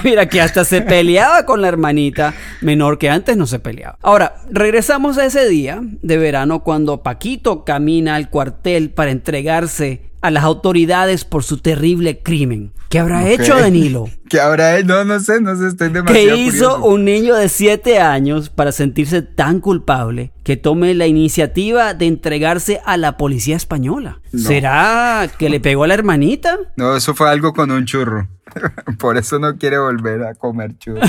Mira 0.03 0.27
que 0.27 0.41
hasta 0.41 0.65
se 0.65 0.81
peleaba 0.81 1.45
con 1.45 1.61
la 1.61 1.67
hermanita 1.67 2.33
menor 2.61 2.97
que 2.97 3.09
antes 3.09 3.37
no 3.37 3.47
se 3.47 3.59
peleaba. 3.59 3.97
Ahora, 4.01 4.35
regresamos 4.51 5.17
a 5.17 5.25
ese 5.25 5.47
día 5.47 5.79
de 5.81 6.17
verano 6.17 6.63
cuando 6.63 7.01
Paquito 7.01 7.63
camina 7.63 8.15
al 8.15 8.29
cuartel 8.29 8.89
para 8.91 9.11
entregarse 9.11 10.01
a 10.21 10.31
las 10.31 10.43
autoridades 10.43 11.25
por 11.25 11.43
su 11.43 11.57
terrible 11.57 12.19
crimen. 12.19 12.71
¿Qué 12.89 12.99
habrá 12.99 13.27
hecho 13.27 13.59
Danilo? 13.59 14.07
¿Qué 14.33 14.41
habrá 14.41 14.77
él? 14.77 14.87
No, 14.87 15.03
no 15.03 15.19
sé, 15.19 15.39
no 15.41 15.55
sé, 15.55 15.67
estoy 15.67 15.89
¿Qué 15.89 15.93
demasiado 15.93 16.35
hizo 16.37 16.69
curioso. 16.71 16.85
un 16.85 17.05
niño 17.05 17.35
de 17.35 17.49
7 17.49 17.99
años 17.99 18.49
para 18.49 18.71
sentirse 18.71 19.21
tan 19.21 19.59
culpable 19.59 20.31
que 20.43 20.57
tome 20.57 20.95
la 20.95 21.05
iniciativa 21.05 21.93
de 21.93 22.07
entregarse 22.07 22.81
a 22.83 22.97
la 22.97 23.15
policía 23.15 23.55
española? 23.55 24.21
No. 24.31 24.39
¿Será 24.41 25.29
que 25.37 25.51
le 25.51 25.59
pegó 25.59 25.83
a 25.83 25.87
la 25.87 25.93
hermanita? 25.93 26.57
No, 26.77 26.95
eso 26.95 27.13
fue 27.13 27.29
algo 27.29 27.53
con 27.53 27.69
un 27.69 27.85
churro. 27.85 28.27
Por 28.97 29.17
eso 29.17 29.37
no 29.37 29.55
quiere 29.59 29.77
volver 29.77 30.23
a 30.23 30.33
comer 30.33 30.79
churros. 30.79 31.07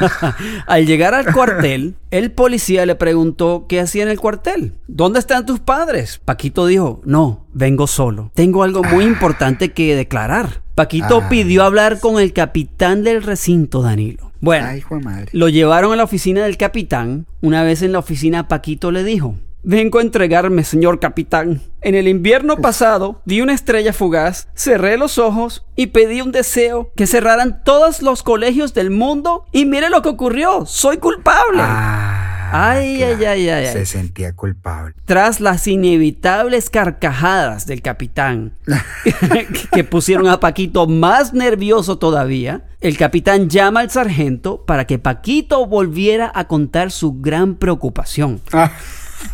Al 0.66 0.86
llegar 0.86 1.14
al 1.14 1.32
cuartel, 1.32 1.94
el 2.10 2.32
policía 2.32 2.84
le 2.84 2.96
preguntó 2.96 3.66
qué 3.68 3.78
hacía 3.78 4.02
en 4.02 4.08
el 4.08 4.18
cuartel. 4.18 4.74
¿Dónde 4.88 5.20
están 5.20 5.46
tus 5.46 5.60
padres? 5.60 6.20
Paquito 6.24 6.66
dijo, 6.66 7.00
no, 7.04 7.46
vengo 7.52 7.86
solo. 7.86 8.32
Tengo 8.34 8.64
algo 8.64 8.82
muy 8.82 9.04
importante 9.14 9.72
que 9.72 9.94
declarar. 9.94 10.65
Paquito 10.76 11.22
Ay. 11.22 11.26
pidió 11.30 11.64
hablar 11.64 12.00
con 12.00 12.20
el 12.20 12.34
capitán 12.34 13.02
del 13.02 13.22
recinto, 13.22 13.80
Danilo. 13.80 14.30
Bueno, 14.40 14.66
Ay, 14.68 14.82
madre. 15.02 15.30
lo 15.32 15.48
llevaron 15.48 15.94
a 15.94 15.96
la 15.96 16.04
oficina 16.04 16.44
del 16.44 16.58
capitán. 16.58 17.24
Una 17.40 17.62
vez 17.62 17.80
en 17.80 17.92
la 17.92 17.98
oficina, 17.98 18.46
Paquito 18.46 18.92
le 18.92 19.02
dijo, 19.02 19.36
Vengo 19.62 19.98
a 19.98 20.02
entregarme, 20.02 20.64
señor 20.64 21.00
capitán. 21.00 21.62
En 21.80 21.94
el 21.94 22.06
invierno 22.08 22.58
pasado 22.58 23.22
di 23.24 23.40
una 23.40 23.54
estrella 23.54 23.94
fugaz, 23.94 24.48
cerré 24.54 24.98
los 24.98 25.16
ojos 25.16 25.64
y 25.76 25.86
pedí 25.88 26.20
un 26.20 26.30
deseo 26.30 26.92
que 26.94 27.06
cerraran 27.06 27.64
todos 27.64 28.02
los 28.02 28.22
colegios 28.22 28.74
del 28.74 28.90
mundo 28.90 29.46
y 29.52 29.64
mire 29.64 29.88
lo 29.88 30.02
que 30.02 30.10
ocurrió, 30.10 30.66
soy 30.66 30.98
culpable. 30.98 31.62
Ah. 31.62 32.25
Ay, 32.52 33.02
ay, 33.02 33.24
ay, 33.24 33.48
ay, 33.48 33.66
ay. 33.66 33.72
Se 33.72 33.86
sentía 33.86 34.34
culpable. 34.34 34.94
Tras 35.04 35.40
las 35.40 35.66
inevitables 35.66 36.70
carcajadas 36.70 37.66
del 37.66 37.82
capitán 37.82 38.52
que 39.72 39.84
pusieron 39.84 40.28
a 40.28 40.40
Paquito 40.40 40.86
más 40.86 41.32
nervioso 41.32 41.98
todavía, 41.98 42.64
el 42.80 42.96
capitán 42.96 43.48
llama 43.48 43.80
al 43.80 43.90
sargento 43.90 44.64
para 44.64 44.86
que 44.86 44.98
Paquito 44.98 45.66
volviera 45.66 46.30
a 46.34 46.46
contar 46.46 46.90
su 46.90 47.20
gran 47.20 47.56
preocupación. 47.56 48.40
Ah, 48.52 48.72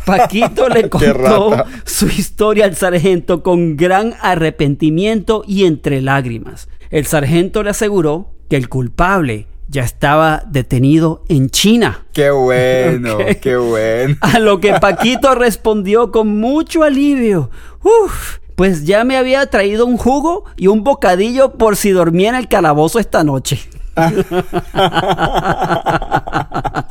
Paquito 0.05 0.69
le 0.69 0.89
contó 0.91 1.65
su 1.85 2.07
historia 2.07 2.65
al 2.65 2.77
sargento 2.77 3.43
con 3.43 3.77
gran 3.77 4.15
arrepentimiento 4.21 5.45
y 5.47 5.65
entre 5.65 6.01
lágrimas. 6.01 6.69
El 6.91 7.07
sargento 7.07 7.63
le 7.63 7.71
aseguró 7.71 8.35
que 8.49 8.57
el 8.57 8.69
culpable 8.69 9.47
ya 9.73 9.83
estaba 9.83 10.43
detenido 10.47 11.25
en 11.29 11.49
China. 11.49 12.05
qué 12.13 12.31
bueno, 12.31 13.19
qué 13.41 13.57
bueno. 13.57 14.17
A 14.21 14.39
lo 14.39 14.61
que 14.61 14.75
Paquito 14.75 15.35
respondió 15.35 16.13
con 16.13 16.39
mucho 16.39 16.83
alivio. 16.83 17.51
Uf, 17.83 18.39
pues 18.55 18.85
ya 18.85 19.03
me 19.05 19.17
había 19.17 19.47
traído 19.47 19.87
un 19.87 19.97
jugo 19.97 20.45
y 20.57 20.67
un 20.67 20.85
bocadillo 20.85 21.55
por 21.55 21.77
si 21.77 21.91
dormía 21.91 22.29
en 22.29 22.35
el 22.35 22.49
calabozo 22.49 22.99
esta 22.99 23.25
noche. 23.25 23.61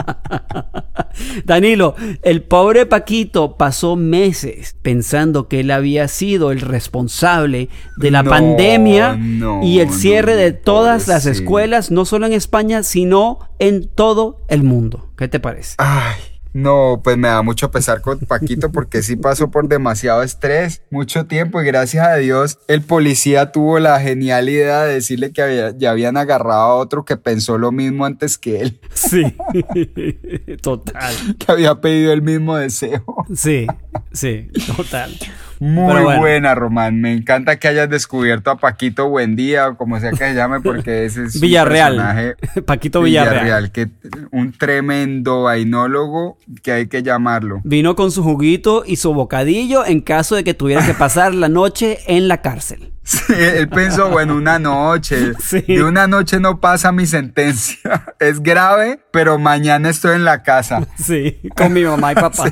Danilo, 1.45 1.95
el 2.23 2.43
pobre 2.43 2.85
Paquito 2.85 3.57
pasó 3.57 3.95
meses 3.95 4.75
pensando 4.81 5.47
que 5.47 5.61
él 5.61 5.71
había 5.71 6.07
sido 6.07 6.51
el 6.51 6.61
responsable 6.61 7.69
de 7.97 8.11
la 8.11 8.23
No, 8.23 8.29
pandemia 8.29 9.15
no, 9.17 9.63
y 9.63 9.79
el 9.79 9.91
cierre 9.91 10.33
no, 10.33 10.39
de 10.39 10.51
todas 10.51 11.07
las 11.07 11.25
escuelas, 11.25 11.91
no 11.91 12.05
solo 12.05 12.25
en 12.25 12.33
España, 12.33 12.83
sino 12.83 13.39
en 13.59 13.87
todo 13.87 14.41
el 14.47 14.63
mundo. 14.63 15.09
¿Qué 15.17 15.27
te 15.27 15.39
parece? 15.39 15.75
Ay, 15.77 16.15
no, 16.53 17.01
pues 17.03 17.17
me 17.17 17.27
da 17.29 17.41
mucho 17.41 17.71
pesar 17.71 18.01
con 18.01 18.19
Paquito 18.19 18.71
porque 18.71 19.01
sí 19.03 19.15
pasó 19.15 19.51
por 19.51 19.67
demasiado 19.67 20.23
estrés, 20.23 20.81
mucho 20.89 21.25
tiempo 21.25 21.61
y 21.61 21.65
gracias 21.65 22.05
a 22.07 22.15
Dios 22.15 22.59
el 22.67 22.81
policía 22.81 23.51
tuvo 23.51 23.79
la 23.79 23.99
genial 23.99 24.49
idea 24.49 24.83
de 24.83 24.95
decirle 24.95 25.31
que 25.31 25.41
había- 25.41 25.75
ya 25.77 25.91
habían 25.91 26.17
agarrado 26.17 26.61
a 26.61 26.75
otro 26.75 27.05
que 27.05 27.17
pensó 27.17 27.57
lo 27.57 27.71
mismo 27.71 28.05
antes 28.05 28.37
que 28.37 28.61
él, 28.61 28.79
Sí, 28.93 29.23
total. 30.61 31.13
que 31.39 31.51
había 31.51 31.75
pedido 31.81 32.13
el 32.13 32.21
mismo 32.21 32.55
deseo. 32.57 33.03
Sí, 33.35 33.67
sí, 34.11 34.49
total. 34.75 35.15
Muy 35.61 36.01
bueno. 36.01 36.19
buena, 36.19 36.55
Román. 36.55 36.99
Me 37.01 37.13
encanta 37.13 37.57
que 37.57 37.67
hayas 37.67 37.87
descubierto 37.87 38.49
a 38.49 38.57
Paquito 38.57 39.07
Buendía 39.09 39.67
o 39.67 39.77
como 39.77 39.99
sea 39.99 40.09
que 40.09 40.17
se 40.17 40.33
llame 40.33 40.59
porque 40.59 41.05
ese 41.05 41.25
es 41.25 41.35
un 41.35 41.41
Villarreal. 41.41 41.95
personaje- 41.97 42.61
Paquito 42.65 43.01
Villarreal. 43.03 43.71
que 43.71 43.89
un 44.31 44.53
tremendo 44.53 45.43
vainólogo 45.43 46.39
que 46.63 46.71
hay 46.71 46.87
que 46.87 47.03
llamarlo. 47.03 47.61
Vino 47.63 47.95
con 47.95 48.09
su 48.11 48.23
juguito 48.23 48.83
y 48.87 48.95
su 48.95 49.13
bocadillo 49.13 49.85
en 49.85 50.01
caso 50.01 50.35
de 50.35 50.43
que 50.43 50.55
tuviera 50.55 50.83
que 50.83 50.95
pasar 50.95 51.35
la 51.35 51.47
noche 51.47 51.99
en 52.07 52.27
la 52.27 52.41
cárcel. 52.41 52.87
Sí, 53.03 53.33
él 53.33 53.67
pensó, 53.67 54.09
bueno, 54.09 54.35
una 54.35 54.57
noche. 54.59 55.33
Sí. 55.39 55.61
De 55.67 55.83
una 55.83 56.05
noche 56.07 56.39
no 56.39 56.59
pasa 56.59 56.91
mi 56.91 57.05
sentencia. 57.07 58.05
Es 58.19 58.41
grave, 58.41 58.99
pero 59.11 59.37
mañana 59.39 59.89
estoy 59.89 60.15
en 60.15 60.23
la 60.23 60.43
casa. 60.43 60.87
Sí, 60.97 61.39
con 61.55 61.73
mi 61.73 61.83
mamá 61.83 62.11
y 62.11 62.15
papá. 62.15 62.45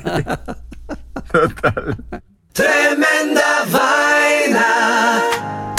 Tremenda 2.59 3.63
vaina. 3.71 5.21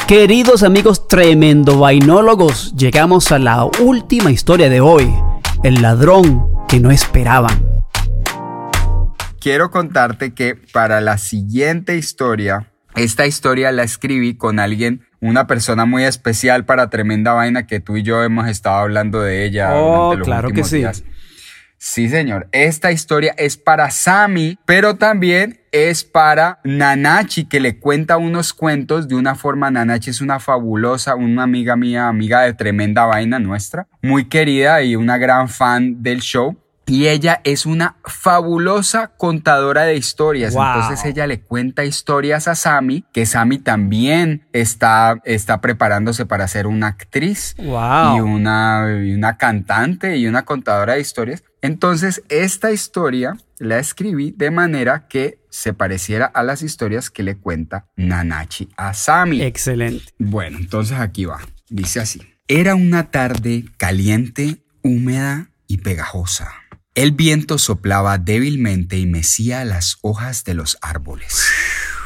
Queridos 0.09 0.63
amigos 0.63 1.07
tremendo 1.09 1.79
vainólogos, 1.79 2.75
llegamos 2.75 3.33
a 3.33 3.39
la 3.39 3.67
última 3.67 4.31
historia 4.31 4.71
de 4.71 4.81
hoy. 4.81 5.15
El 5.63 5.83
ladrón 5.83 6.49
que 6.69 6.81
no 6.81 6.91
esperaban. 6.91 7.83
Quiero 9.41 9.71
contarte 9.71 10.33
que 10.33 10.55
para 10.55 11.03
la 11.03 11.19
siguiente 11.19 11.99
historia, 11.99 12.73
esta 12.95 13.27
historia 13.27 13.73
la 13.73 13.83
escribí 13.83 14.39
con 14.39 14.59
alguien, 14.59 15.07
una 15.21 15.47
persona 15.47 15.85
muy 15.85 16.05
especial 16.05 16.65
para 16.65 16.89
Tremenda 16.89 17.35
Vaina 17.35 17.67
que 17.67 17.81
tú 17.81 17.99
y 17.99 18.03
yo 18.03 18.23
hemos 18.23 18.49
estado 18.49 18.77
hablando 18.77 19.21
de 19.21 19.45
ella. 19.45 19.75
Oh, 19.75 20.15
durante 20.15 20.17
los 20.17 20.27
claro 20.27 20.49
que 20.49 20.65
sí. 20.65 20.79
días. 20.79 21.05
Sí, 21.83 22.11
señor. 22.11 22.47
Esta 22.53 22.93
historia 22.93 23.35
es 23.39 23.57
para 23.57 23.91
Sammy, 23.91 24.59
pero 24.67 24.97
también 24.97 25.63
es 25.73 26.05
para 26.05 26.61
Nanachi, 26.63 27.47
que 27.47 27.59
le 27.59 27.79
cuenta 27.79 28.19
unos 28.19 28.53
cuentos 28.53 29.09
de 29.09 29.15
una 29.15 29.35
forma. 29.35 29.71
Nanachi 29.71 30.11
es 30.11 30.21
una 30.21 30.41
fabulosa, 30.41 31.15
una 31.15 31.43
amiga 31.43 31.77
mía, 31.77 32.07
amiga 32.07 32.43
de 32.43 32.53
tremenda 32.53 33.07
vaina 33.07 33.39
nuestra, 33.39 33.89
muy 34.03 34.29
querida 34.29 34.83
y 34.83 34.95
una 34.95 35.17
gran 35.17 35.49
fan 35.49 36.03
del 36.03 36.21
show. 36.21 36.55
Y 36.91 37.09
ella 37.09 37.41
es 37.45 37.67
una 37.67 37.97
fabulosa 38.05 39.13
contadora 39.17 39.85
de 39.85 39.97
historias. 39.97 40.55
Wow. 40.55 40.65
Entonces 40.65 41.05
ella 41.05 41.27
le 41.27 41.41
cuenta 41.41 41.85
historias 41.85 42.49
a 42.49 42.55
Sammy, 42.55 43.05
que 43.13 43.27
Sammy 43.27 43.59
también 43.59 44.47
está, 44.53 45.21
está 45.25 45.61
preparándose 45.61 46.27
para 46.27 46.47
ser 46.49 46.67
una 46.67 46.89
actriz 46.89 47.55
Wow. 47.59 48.17
y 48.17 48.21
una, 48.21 48.87
y 49.05 49.13
una 49.13 49.37
cantante 49.37 50.17
y 50.17 50.27
una 50.27 50.45
contadora 50.45 50.95
de 50.95 51.01
historias. 51.01 51.43
Entonces, 51.63 52.23
esta 52.31 52.71
historia 52.73 53.37
la 53.59 53.79
escribí 53.79 54.31
de 54.37 54.51
manera 54.51 55.07
que 55.09 55.39
se 55.51 55.75
pareciera 55.75 56.25
a 56.27 56.43
las 56.43 56.63
historias 56.63 57.11
que 57.11 57.23
le 57.23 57.37
cuenta 57.37 57.87
Nanachi 57.97 58.71
a 58.77 58.95
Sami. 58.95 59.43
Excelente. 59.43 60.05
Bueno, 60.19 60.59
entonces 60.59 60.99
aquí 60.99 61.27
va. 61.27 61.39
Dice 61.69 62.01
así. 62.01 62.23
Era 62.49 62.75
una 62.75 63.11
tarde 63.11 63.67
caliente, 63.77 64.63
húmeda 64.83 65.51
y 65.67 65.79
pegajosa. 65.79 66.51
El 66.97 67.13
viento 67.13 67.59
soplaba 67.59 68.19
débilmente 68.19 68.99
y 68.99 69.07
mecía 69.07 69.65
las 69.65 69.99
hojas 70.03 70.43
de 70.43 70.55
los 70.55 70.77
árboles. 70.83 71.45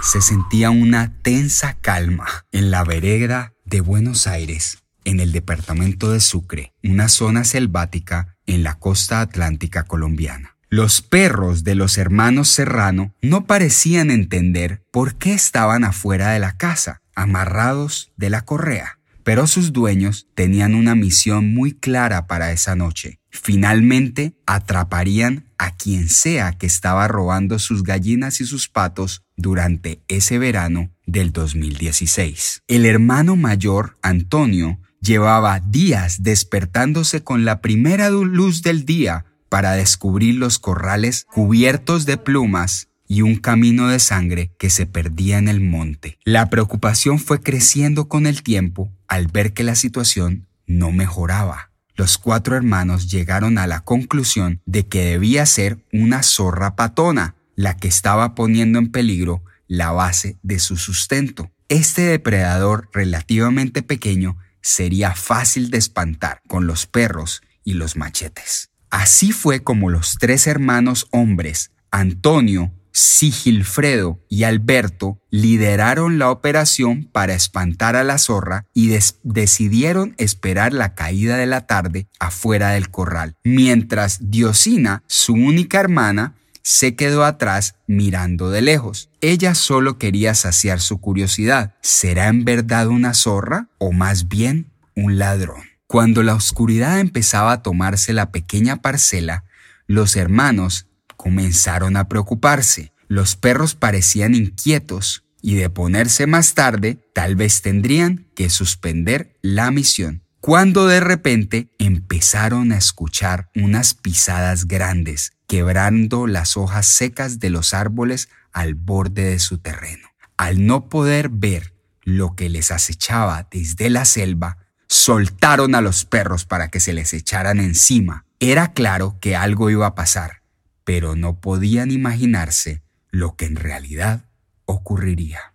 Se 0.03 0.21
sentía 0.21 0.71
una 0.71 1.15
tensa 1.23 1.79
calma 1.81 2.27
en 2.53 2.71
la 2.71 2.85
vereda 2.85 3.55
de 3.65 3.81
Buenos 3.81 4.27
Aires, 4.27 4.83
en 5.05 5.21
el 5.21 5.33
departamento 5.33 6.13
de 6.13 6.21
Sucre, 6.21 6.75
una 6.83 7.09
zona 7.09 7.45
selvática 7.45 8.37
en 8.45 8.63
la 8.63 8.75
costa 8.75 9.23
atlántica 9.23 9.85
colombiana. 9.85 10.59
Los 10.69 11.01
perros 11.01 11.65
de 11.65 11.77
los 11.77 11.97
hermanos 11.97 12.49
Serrano 12.49 13.15
no 13.23 13.47
parecían 13.47 14.11
entender 14.11 14.83
por 14.91 15.15
qué 15.17 15.33
estaban 15.33 15.85
afuera 15.85 16.33
de 16.33 16.41
la 16.41 16.59
casa, 16.59 17.01
amarrados 17.15 18.13
de 18.17 18.29
la 18.29 18.43
correa. 18.43 18.99
Pero 19.23 19.47
sus 19.47 19.73
dueños 19.73 20.27
tenían 20.35 20.75
una 20.75 20.95
misión 20.95 21.55
muy 21.55 21.73
clara 21.73 22.27
para 22.27 22.53
esa 22.53 22.77
noche. 22.77 23.19
Finalmente 23.43 24.37
atraparían 24.47 25.45
a 25.59 25.75
quien 25.77 26.09
sea 26.09 26.53
que 26.53 26.67
estaba 26.67 27.09
robando 27.09 27.59
sus 27.59 27.83
gallinas 27.83 28.41
y 28.41 28.47
sus 28.47 28.69
patos 28.69 29.25
durante 29.37 30.01
ese 30.07 30.39
verano 30.39 30.93
del 31.05 31.33
2016. 31.33 32.63
El 32.69 32.87
hermano 32.87 33.35
mayor, 33.35 33.99
Antonio, 34.03 34.79
llevaba 35.01 35.59
días 35.59 36.23
despertándose 36.23 37.25
con 37.25 37.45
la 37.45 37.61
primera 37.61 38.09
luz 38.09 38.63
del 38.63 38.87
día 38.87 39.27
para 39.49 39.73
descubrir 39.73 40.37
los 40.37 40.61
corrales 40.61 41.27
cubiertos 41.35 42.07
de 42.07 42.17
plumas 42.17 42.89
y 43.09 43.23
un 43.23 43.35
camino 43.37 43.89
de 43.89 43.99
sangre 43.99 44.53
que 44.59 44.71
se 44.71 44.87
perdía 44.87 45.39
en 45.39 45.49
el 45.49 45.61
monte. 45.61 46.19
La 46.25 46.51
preocupación 46.51 47.19
fue 47.19 47.41
creciendo 47.41 48.09
con 48.09 48.27
el 48.27 48.45
tiempo 48.45 48.93
al 49.09 49.27
ver 49.27 49.53
que 49.53 49.65
la 49.65 49.75
situación 49.75 50.47
no 50.67 50.93
mejoraba. 50.93 51.74
Los 51.97 52.19
cuatro 52.19 52.57
hermanos 52.57 53.09
llegaron 53.09 53.57
a 53.57 53.69
la 53.69 53.81
conclusión 53.81 54.61
de 54.67 54.89
que 54.89 55.05
debía 55.05 55.47
ser 55.47 55.79
una 55.93 56.25
zorra 56.25 56.75
patona 56.75 57.37
la 57.55 57.77
que 57.77 57.87
estaba 57.87 58.35
poniendo 58.35 58.81
en 58.81 58.91
peligro 58.91 59.45
la 59.69 59.93
base 59.93 60.37
de 60.43 60.59
su 60.59 60.77
sustento. 60.77 61.53
Este 61.69 62.03
depredador 62.03 62.91
relativamente 62.93 63.83
pequeño 63.83 64.37
sería 64.61 65.15
fácil 65.15 65.71
de 65.71 65.79
espantar 65.79 66.43
con 66.49 66.67
los 66.67 66.87
perros 66.87 67.43
y 67.63 67.75
los 67.75 67.97
machetes. 67.97 68.71
Así 68.91 69.31
fue 69.31 69.63
como 69.63 69.89
los 69.89 70.19
tres 70.19 70.47
hermanos 70.47 71.07
hombres, 71.11 71.71
Antonio, 71.91 72.73
Sigilfredo 72.95 74.21
y 74.29 74.45
Alberto, 74.45 75.19
lideraron 75.31 76.21
la 76.21 76.31
operación 76.31 77.05
para 77.11 77.35
espantar 77.35 77.97
a 77.97 78.05
la 78.05 78.19
zorra 78.19 78.67
y 78.73 78.97
decidieron 79.25 80.15
esperar 80.17 80.73
la 80.73 80.95
caída 80.95 81.37
de 81.37 81.47
la 81.47 81.67
tarde 81.67 82.07
afuera 82.21 82.71
del 82.71 82.91
corral, 82.91 83.35
mientras 83.43 84.31
Diosina, 84.31 85.03
su 85.09 85.35
única 85.35 85.81
hermana, 85.81 86.35
se 86.63 86.95
quedó 86.95 87.25
atrás 87.25 87.75
mirando 87.87 88.51
de 88.51 88.63
lejos. 88.63 89.11
Ella 89.21 89.55
solo 89.55 89.99
quería 89.99 90.35
saciar 90.35 90.81
su 90.81 91.01
curiosidad. 91.01 91.75
¿Será 91.83 92.29
en 92.29 92.45
verdad 92.45 92.87
una 92.87 93.13
zorra 93.13 93.69
o 93.79 93.93
más 93.93 94.29
bien 94.29 94.71
un 94.95 95.19
ladrón? 95.19 95.65
Cuando 95.89 96.23
la 96.23 96.35
oscuridad 96.35 97.01
empezaba 97.01 97.53
a 97.53 97.63
tomarse 97.63 98.13
la 98.13 98.31
pequeña 98.31 98.81
parcela, 98.81 99.45
los 99.87 100.17
hermanos 100.17 100.87
comenzaron 101.17 101.97
a 101.97 102.09
preocuparse. 102.09 102.93
Los 103.09 103.37
perros 103.37 103.75
parecían 103.75 104.35
inquietos 104.35 105.25
y 105.43 105.57
de 105.57 105.71
ponerse 105.71 106.27
más 106.27 106.55
tarde 106.55 106.99
tal 107.13 107.37
vez 107.37 107.63
tendrían 107.63 108.27
que 108.35 108.49
suspender 108.51 109.37
la 109.43 109.71
misión. 109.71 110.23
Cuando 110.41 110.87
de 110.87 111.01
repente 111.01 111.69
empezaron 111.79 112.73
a 112.73 112.79
escuchar 112.79 113.51
unas 113.55 113.95
pisadas 113.95 114.67
grandes 114.67 115.33
quebrando 115.47 116.27
las 116.27 116.57
hojas 116.57 116.87
secas 116.87 117.39
de 117.39 117.51
los 117.51 117.75
árboles 117.75 118.29
al 118.53 118.75
borde 118.75 119.25
de 119.25 119.39
su 119.39 119.59
terreno. 119.59 120.09
Al 120.37 120.67
no 120.67 120.89
poder 120.89 121.29
ver 121.29 121.75
lo 122.03 122.35
que 122.35 122.49
les 122.49 122.71
acechaba 122.71 123.49
desde 123.51 123.91
la 123.91 124.05
selva, 124.05 124.59
soltaron 124.89 125.75
a 125.75 125.81
los 125.81 126.05
perros 126.05 126.45
para 126.45 126.69
que 126.69 126.81
se 126.81 126.93
les 126.93 127.15
echaran 127.15 127.61
encima. 127.61 128.25
Era 128.41 128.73
claro 128.73 129.17
que 129.21 129.37
algo 129.37 129.71
iba 129.71 129.87
a 129.87 129.95
pasar, 129.95 130.43
pero 130.85 131.17
no 131.17 131.41
podían 131.41 131.91
imaginarse 131.91 132.83
lo 133.11 133.37
que 133.37 133.47
en 133.47 133.57
realidad 133.57 134.27
ocurriría. 134.67 135.55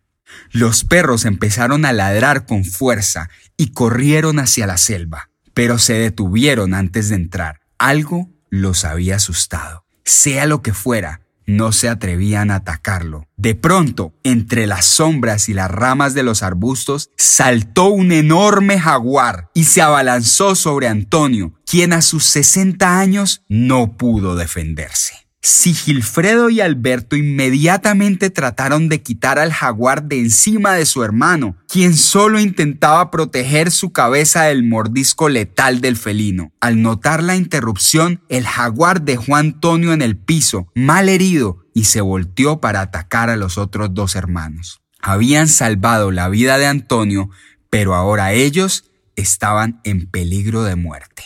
Los 0.52 0.84
perros 0.84 1.26
empezaron 1.26 1.86
a 1.86 1.94
ladrar 1.94 2.46
con 2.46 2.66
fuerza 2.66 3.30
y 3.58 3.72
corrieron 3.72 4.40
hacia 4.40 4.68
la 4.68 4.78
selva, 4.78 5.30
pero 5.54 5.80
se 5.80 5.94
detuvieron 5.94 6.74
antes 6.74 7.10
de 7.10 7.16
entrar. 7.16 7.62
Algo 7.78 8.30
los 8.50 8.86
había 8.86 9.16
asustado. 9.16 9.86
Sea 10.04 10.46
lo 10.46 10.62
que 10.62 10.74
fuera, 10.74 11.22
no 11.50 11.72
se 11.72 11.90
atrevían 11.90 12.52
a 12.52 12.56
atacarlo. 12.56 13.28
De 13.36 13.56
pronto, 13.56 14.14
entre 14.24 14.68
las 14.68 14.86
sombras 14.86 15.50
y 15.50 15.54
las 15.54 15.72
ramas 15.72 16.14
de 16.14 16.24
los 16.24 16.44
arbustos, 16.44 17.10
saltó 17.18 17.88
un 17.88 18.12
enorme 18.12 18.80
jaguar 18.80 19.50
y 19.54 19.66
se 19.66 19.82
abalanzó 19.82 20.56
sobre 20.56 20.88
Antonio, 20.88 21.54
quien 21.66 21.94
a 21.94 22.02
sus 22.02 22.26
60 22.26 23.00
años 23.00 23.44
no 23.48 23.98
pudo 23.98 24.36
defenderse. 24.36 25.29
Sigilfredo 25.42 26.50
y 26.50 26.60
Alberto 26.60 27.16
inmediatamente 27.16 28.30
trataron 28.30 28.90
de 28.90 29.02
quitar 29.02 29.40
al 29.40 29.54
jaguar 29.54 30.04
de 30.04 30.20
encima 30.20 30.74
de 30.74 30.86
su 30.86 31.04
hermano, 31.04 31.56
quien 31.70 31.96
solo 31.96 32.40
intentaba 32.40 33.10
proteger 33.10 33.72
su 33.72 33.92
cabeza 33.92 34.44
del 34.44 34.64
mordisco 34.64 35.30
letal 35.30 35.80
del 35.80 35.96
felino. 35.96 36.52
Al 36.60 36.82
notar 36.82 37.24
la 37.24 37.38
interrupción, 37.38 38.22
el 38.28 38.46
jaguar 38.46 39.04
dejó 39.04 39.38
a 39.38 39.40
Antonio 39.40 39.94
en 39.94 40.02
el 40.02 40.18
piso, 40.18 40.68
mal 40.76 41.08
herido, 41.08 41.66
y 41.74 41.86
se 41.86 42.02
volteó 42.02 42.60
para 42.60 42.82
atacar 42.82 43.30
a 43.30 43.38
los 43.38 43.58
otros 43.58 43.94
dos 43.94 44.16
hermanos. 44.16 44.82
Habían 45.02 45.48
salvado 45.48 46.12
la 46.12 46.28
vida 46.28 46.58
de 46.58 46.68
Antonio, 46.68 47.30
pero 47.70 47.96
ahora 47.96 48.34
ellos 48.34 48.92
estaban 49.16 49.80
en 49.86 50.08
peligro 50.08 50.64
de 50.64 50.76
muerte. 50.76 51.19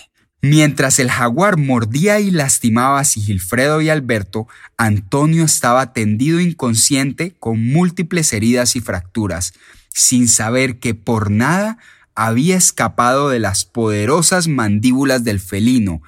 Mientras 0.46 1.00
el 1.00 1.10
jaguar 1.10 1.56
mordía 1.56 2.20
y 2.20 2.30
lastimaba 2.30 3.00
a 3.00 3.06
Sigilfredo 3.06 3.80
y 3.80 3.90
Alberto, 3.90 4.46
Antonio 4.76 5.46
estaba 5.46 5.94
tendido 5.94 6.42
inconsciente 6.42 7.34
con 7.40 7.66
múltiples 7.66 8.34
heridas 8.34 8.76
y 8.76 8.82
fracturas, 8.82 9.54
sin 9.88 10.28
saber 10.28 10.80
que 10.80 10.96
por 10.96 11.32
nada 11.32 11.78
había 12.14 12.58
escapado 12.58 13.30
de 13.30 13.40
las 13.40 13.64
poderosas 13.64 14.50
mandíbulas 14.50 15.24
del 15.24 15.40
felino, 15.40 16.02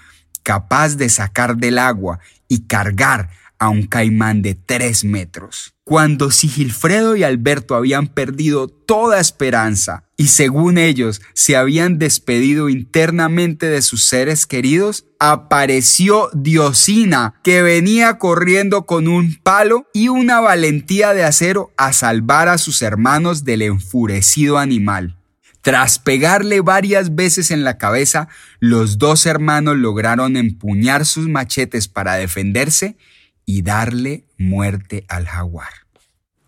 capaz 0.44 0.98
de 0.98 1.08
sacar 1.08 1.56
del 1.56 1.80
agua 1.80 2.20
y 2.50 2.64
cargar 2.64 3.30
a 3.58 3.70
un 3.70 3.88
caimán 3.88 4.42
de 4.42 4.54
tres 4.54 5.06
metros. 5.06 5.75
Cuando 5.88 6.32
Sigilfredo 6.32 7.16
y 7.16 7.22
Alberto 7.22 7.76
habían 7.76 8.08
perdido 8.08 8.68
toda 8.70 9.20
esperanza 9.20 10.06
y 10.18 10.30
según 10.30 10.80
ellos 10.80 11.22
se 11.36 11.56
habían 11.56 12.00
despedido 12.00 12.70
internamente 12.70 13.68
de 13.68 13.84
sus 13.84 14.04
seres 14.04 14.48
queridos, 14.48 15.06
apareció 15.20 16.32
Diosina, 16.34 17.36
que 17.44 17.62
venía 17.62 18.18
corriendo 18.18 18.88
con 18.88 19.08
un 19.08 19.36
palo 19.36 19.86
y 19.94 20.08
una 20.08 20.40
valentía 20.40 21.14
de 21.14 21.24
acero 21.24 21.72
a 21.78 21.94
salvar 21.94 22.50
a 22.50 22.58
sus 22.58 22.82
hermanos 22.82 23.44
del 23.44 23.62
enfurecido 23.62 24.58
animal. 24.58 25.20
Tras 25.62 26.00
pegarle 26.00 26.62
varias 26.62 27.14
veces 27.14 27.52
en 27.52 27.64
la 27.64 27.78
cabeza, 27.78 28.28
los 28.60 28.98
dos 28.98 29.28
hermanos 29.28 29.78
lograron 29.78 30.36
empuñar 30.36 31.06
sus 31.06 31.30
machetes 31.30 31.88
para 31.88 32.16
defenderse 32.16 32.98
y 33.46 33.62
darle 33.62 34.25
muerte 34.38 35.06
al 35.08 35.26
jaguar. 35.28 35.74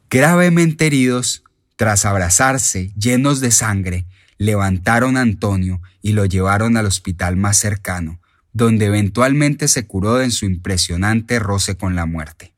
Gravemente 0.10 0.88
heridos, 0.88 1.43
tras 1.76 2.06
abrazarse, 2.06 2.91
llenos 2.97 3.39
de 3.39 3.52
sangre, 3.52 4.06
levantaron 4.38 5.17
a 5.17 5.21
Antonio 5.21 5.82
y 6.02 6.13
lo 6.13 6.26
llevaron 6.26 6.78
al 6.78 6.86
hospital 6.86 7.36
más 7.38 7.58
cercano, 7.58 8.19
donde 8.54 8.86
eventualmente 8.86 9.67
se 9.67 9.86
curó 9.86 10.21
en 10.21 10.32
su 10.32 10.45
impresionante 10.45 11.39
roce 11.39 11.78
con 11.78 11.95
la 11.95 12.06
muerte. 12.06 12.54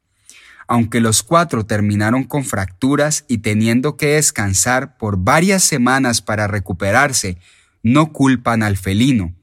Aunque 0.68 1.02
los 1.02 1.24
cuatro 1.24 1.65
terminaron 1.65 2.26
con 2.26 2.46
fracturas 2.46 3.26
y 3.28 3.39
teniendo 3.39 3.98
que 3.98 4.13
descansar 4.13 4.98
por 4.98 5.18
varias 5.18 5.63
semanas 5.63 6.22
para 6.22 6.48
recuperarse, 6.48 7.39
no 7.82 8.13
culpan 8.13 8.62
al 8.62 8.78
felino. 8.78 9.34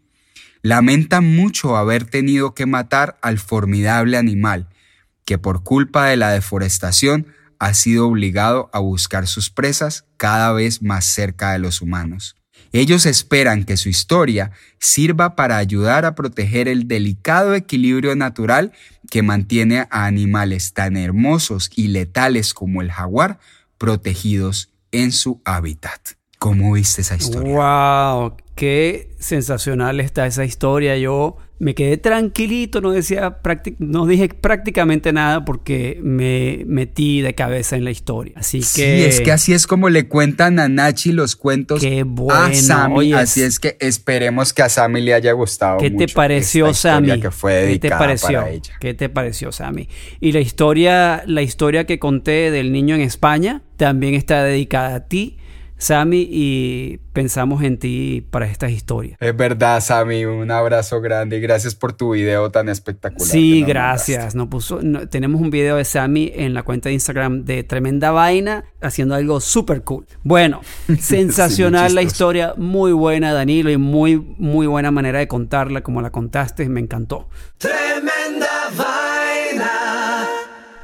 Lamentan 0.63 1.25
mucho 1.35 1.77
haber 1.77 2.05
tenido 2.05 2.55
que 2.55 2.67
matar 2.67 3.19
al 3.23 3.39
formidable 3.39 4.17
animal, 4.17 4.69
que 5.27 5.37
por 5.37 5.63
culpa 5.63 6.07
de 6.07 6.17
la 6.17 6.31
deforestación 6.31 7.27
ha 7.59 7.75
sido 7.75 8.09
obligado 8.09 8.71
a 8.73 8.79
buscar 8.79 9.27
sus 9.27 9.51
presas 9.51 10.07
cada 10.17 10.53
vez 10.53 10.81
más 10.81 11.05
cerca 11.05 11.53
de 11.53 11.59
los 11.59 11.83
humanos. 11.83 12.37
Ellos 12.73 13.07
esperan 13.07 13.65
que 13.65 13.77
su 13.77 13.89
historia 13.89 14.53
sirva 14.79 15.37
para 15.37 15.57
ayudar 15.59 16.05
a 16.05 16.15
proteger 16.15 16.69
el 16.69 16.89
delicado 16.89 17.55
equilibrio 17.55 18.17
natural 18.17 18.73
que 19.11 19.23
mantiene 19.23 19.87
a 19.91 20.07
animales 20.07 20.73
tan 20.73 20.97
hermosos 20.97 21.71
y 21.75 21.89
letales 21.89 22.55
como 22.55 22.83
el 22.83 22.91
jaguar 22.91 23.39
protegidos 23.79 24.71
en 24.93 25.13
su 25.13 25.41
hábitat. 25.45 26.01
¿Cómo 26.39 26.73
viste 26.73 27.01
esa 27.01 27.17
historia? 27.17 27.53
¡Wow! 27.53 28.37
Qué 28.55 29.15
sensacional 29.19 30.01
está 30.01 30.27
esa 30.27 30.45
historia. 30.45 30.97
Yo 30.97 31.39
me 31.59 31.75
quedé 31.75 31.97
tranquilito, 31.97 32.83
no, 32.83 32.91
decía 32.91 33.39
no 33.79 34.07
dije 34.07 34.29
prácticamente 34.29 35.13
nada 35.13 35.45
porque 35.45 35.99
me 36.03 36.65
metí 36.67 37.23
de 37.23 37.35
cabeza 37.35 37.77
en 37.77 37.85
la 37.85 37.91
historia. 37.91 38.35
Así 38.37 38.59
que. 38.59 38.65
Sí, 38.65 38.83
es 38.83 39.21
que 39.21 39.33
así 39.33 39.55
es 39.55 39.67
como 39.67 39.89
le 39.89 40.07
cuentan 40.07 40.59
a 40.59 40.69
Nachi 40.69 41.13
los 41.13 41.35
cuentos 41.35 41.81
qué 41.81 42.03
bueno. 42.03 42.35
a 42.35 42.53
Sammy. 42.53 43.15
así 43.15 43.43
es 43.43 43.59
que 43.59 43.77
esperemos 43.81 44.53
que 44.53 44.63
a 44.63 44.69
Sammy 44.69 45.01
le 45.01 45.15
haya 45.15 45.33
gustado. 45.33 45.79
¿Qué 45.79 45.91
te 45.91 46.09
pareció, 46.09 46.75
Sammy? 46.75 47.21
Que 47.21 47.31
fue 47.31 47.69
¿Qué 47.73 47.79
te 47.79 47.91
pareció? 47.91 48.45
¿Qué 48.79 48.93
te 48.93 49.09
pareció, 49.09 49.51
Sammy? 49.51 49.89
Y 50.21 50.33
la 50.33 50.41
historia, 50.41 51.23
la 51.27 51.41
historia 51.41 51.87
que 51.87 51.99
conté 51.99 52.51
del 52.51 52.71
niño 52.71 52.95
en 52.95 53.01
España 53.01 53.63
también 53.79 54.15
está 54.15 54.45
dedicada 54.45 54.95
a 54.97 55.01
ti 55.09 55.39
Sammy, 55.79 56.27
y 56.31 56.99
pensamos 57.13 57.63
en 57.63 57.79
ti 57.79 58.27
para 58.31 58.47
estas 58.47 58.71
historias. 58.71 59.19
Es 59.21 59.37
verdad, 59.37 59.81
Sammy, 59.81 60.25
un 60.25 60.51
abrazo 60.51 61.01
grande 61.01 61.37
y 61.37 61.41
gracias 61.41 61.75
por 61.75 61.93
tu 61.93 62.15
video 62.15 62.51
tan 62.51 62.69
espectacular. 62.69 63.29
Sí, 63.29 63.63
gracias. 63.63 64.35
No 64.35 64.49
puso, 64.49 64.81
tenemos 65.11 65.41
un 65.41 65.51
video 65.51 65.77
de 65.77 65.85
Sammy 65.85 66.33
en 66.35 66.55
la 66.55 66.63
cuenta 66.63 66.89
de 66.89 66.95
Instagram 66.95 67.45
de 67.45 67.63
Tremenda 67.63 68.11
Vaina 68.11 68.65
haciendo 68.81 69.15
algo 69.15 69.41
súper 69.41 69.83
cool. 69.83 70.07
Bueno, 70.23 70.61
sensacional 71.01 71.95
la 71.95 72.03
historia, 72.03 72.55
muy 72.57 72.93
buena, 72.93 73.33
Danilo, 73.33 73.71
y 73.71 73.77
muy, 73.77 74.17
muy 74.19 74.67
buena 74.67 74.91
manera 74.91 75.19
de 75.19 75.29
contarla 75.29 75.83
como 75.83 76.01
la 76.01 76.11
contaste, 76.11 76.69
me 76.69 76.81
encantó. 76.81 77.29
Tremenda 77.59 78.71
Vaina. 78.77 80.27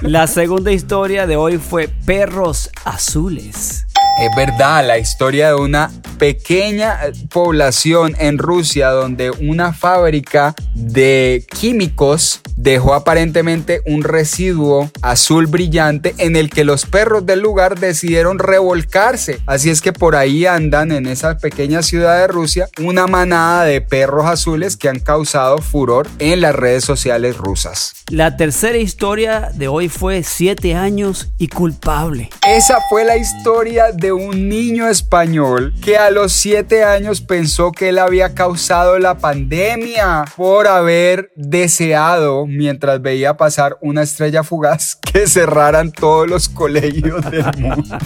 La 0.02 0.26
segunda 0.26 0.72
historia 0.72 1.28
de 1.28 1.36
hoy 1.36 1.58
fue 1.58 1.90
Perros 1.90 2.72
Azules. 2.86 3.86
Es 4.20 4.36
verdad, 4.36 4.86
la 4.86 4.98
historia 4.98 5.50
de 5.50 5.56
una 5.56 5.92
pequeña 6.20 7.00
población 7.34 8.16
en 8.20 8.38
Rusia 8.38 8.92
donde 8.92 9.32
una 9.32 9.74
fábrica 9.74 10.54
de 10.76 11.44
químicos 11.60 12.42
dejó 12.56 12.94
aparentemente 12.94 13.82
un 13.88 14.04
residuo 14.04 14.92
azul 15.02 15.48
brillante 15.48 16.14
en 16.20 16.36
el 16.36 16.52
que 16.52 16.64
los 16.64 16.86
perros 16.86 17.26
del 17.26 17.40
lugar 17.40 17.80
decidieron 17.80 18.38
revolcarse. 18.38 19.40
Así 19.48 19.72
es 19.72 19.82
que 19.82 19.94
por 19.94 20.16
ahí 20.16 20.46
andan 20.46 20.92
en 20.92 21.08
esa 21.08 21.40
pequeña 21.40 21.82
ciudad 21.82 22.21
de 22.22 22.28
Rusia 22.28 22.70
una 22.80 23.08
manada 23.08 23.66
de 23.66 23.82
perros 23.82 24.26
azules 24.26 24.78
que 24.78 24.90
han 24.90 25.00
causado 25.00 25.58
furor 25.60 26.08
en 26.20 26.42
las 26.42 26.56
redes 26.56 26.84
sociales 26.84 27.38
rusas. 27.38 27.94
La 28.10 28.38
tercera 28.38 28.78
historia 28.78 29.52
de 29.54 29.68
hoy 29.68 29.90
fue 29.90 30.24
siete 30.24 30.76
años 30.76 31.32
y 31.38 31.48
culpable. 31.48 32.30
Esa 32.48 32.80
fue 32.90 33.06
la 33.06 33.18
historia 33.18 33.92
de 33.94 34.12
un 34.12 34.50
niño 34.50 34.88
español 34.88 35.74
que 35.82 35.98
a 35.98 36.12
los 36.12 36.34
siete 36.34 36.84
años 36.84 37.22
pensó 37.22 37.72
que 37.72 37.90
él 37.90 38.00
había 38.00 38.34
causado 38.34 39.00
la 39.00 39.18
pandemia 39.18 40.26
por 40.36 40.68
haber 40.68 41.32
deseado, 41.36 42.46
mientras 42.46 43.02
veía 43.02 43.38
pasar 43.38 43.78
una 43.82 44.04
estrella 44.04 44.44
fugaz, 44.44 44.96
que 45.14 45.28
cerraran 45.28 45.92
todos 45.92 46.28
los 46.28 46.50
colegios 46.50 47.30
del 47.30 47.46
mundo. 47.58 48.02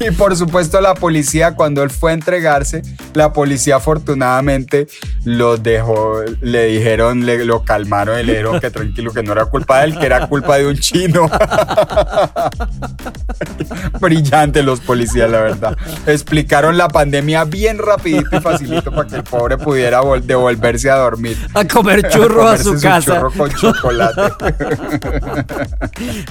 y 0.00 0.10
por 0.12 0.36
supuesto 0.36 0.80
la 0.80 0.94
policía, 0.94 1.54
cuando 1.54 1.82
él 1.82 1.90
fue 1.90 2.09
a 2.10 2.14
entregarse, 2.14 2.82
la 3.14 3.32
policía 3.32 3.76
afortunadamente 3.76 4.86
lo 5.24 5.56
dejó, 5.56 6.20
le 6.40 6.66
dijeron, 6.66 7.26
le, 7.26 7.44
lo 7.44 7.62
calmaron 7.64 8.18
y 8.20 8.24
le 8.24 8.32
dijeron 8.32 8.60
que 8.60 8.70
tranquilo, 8.70 9.12
que 9.12 9.22
no 9.22 9.32
era 9.32 9.46
culpa 9.46 9.80
de 9.80 9.84
él, 9.86 9.98
que 9.98 10.06
era 10.06 10.26
culpa 10.28 10.56
de 10.58 10.66
un 10.66 10.76
chino. 10.78 11.28
Brillante 14.00 14.62
los 14.62 14.80
policías, 14.80 15.30
la 15.30 15.40
verdad. 15.40 15.76
Explicaron 16.06 16.76
la 16.78 16.88
pandemia 16.88 17.44
bien 17.44 17.78
rapidito 17.78 18.36
y 18.36 18.40
facilito 18.40 18.90
para 18.90 19.08
que 19.08 19.16
el 19.16 19.22
pobre 19.24 19.58
pudiera 19.58 20.02
vol- 20.02 20.22
devolverse 20.22 20.90
a 20.90 20.96
dormir. 20.96 21.36
A 21.54 21.64
comer 21.66 22.08
churros 22.08 22.46
a 22.50 22.56
su 22.58 22.64
Comerse 22.64 22.86
casa. 22.88 23.14
churro 23.16 23.32
con 23.32 23.50
chocolate. 23.52 24.20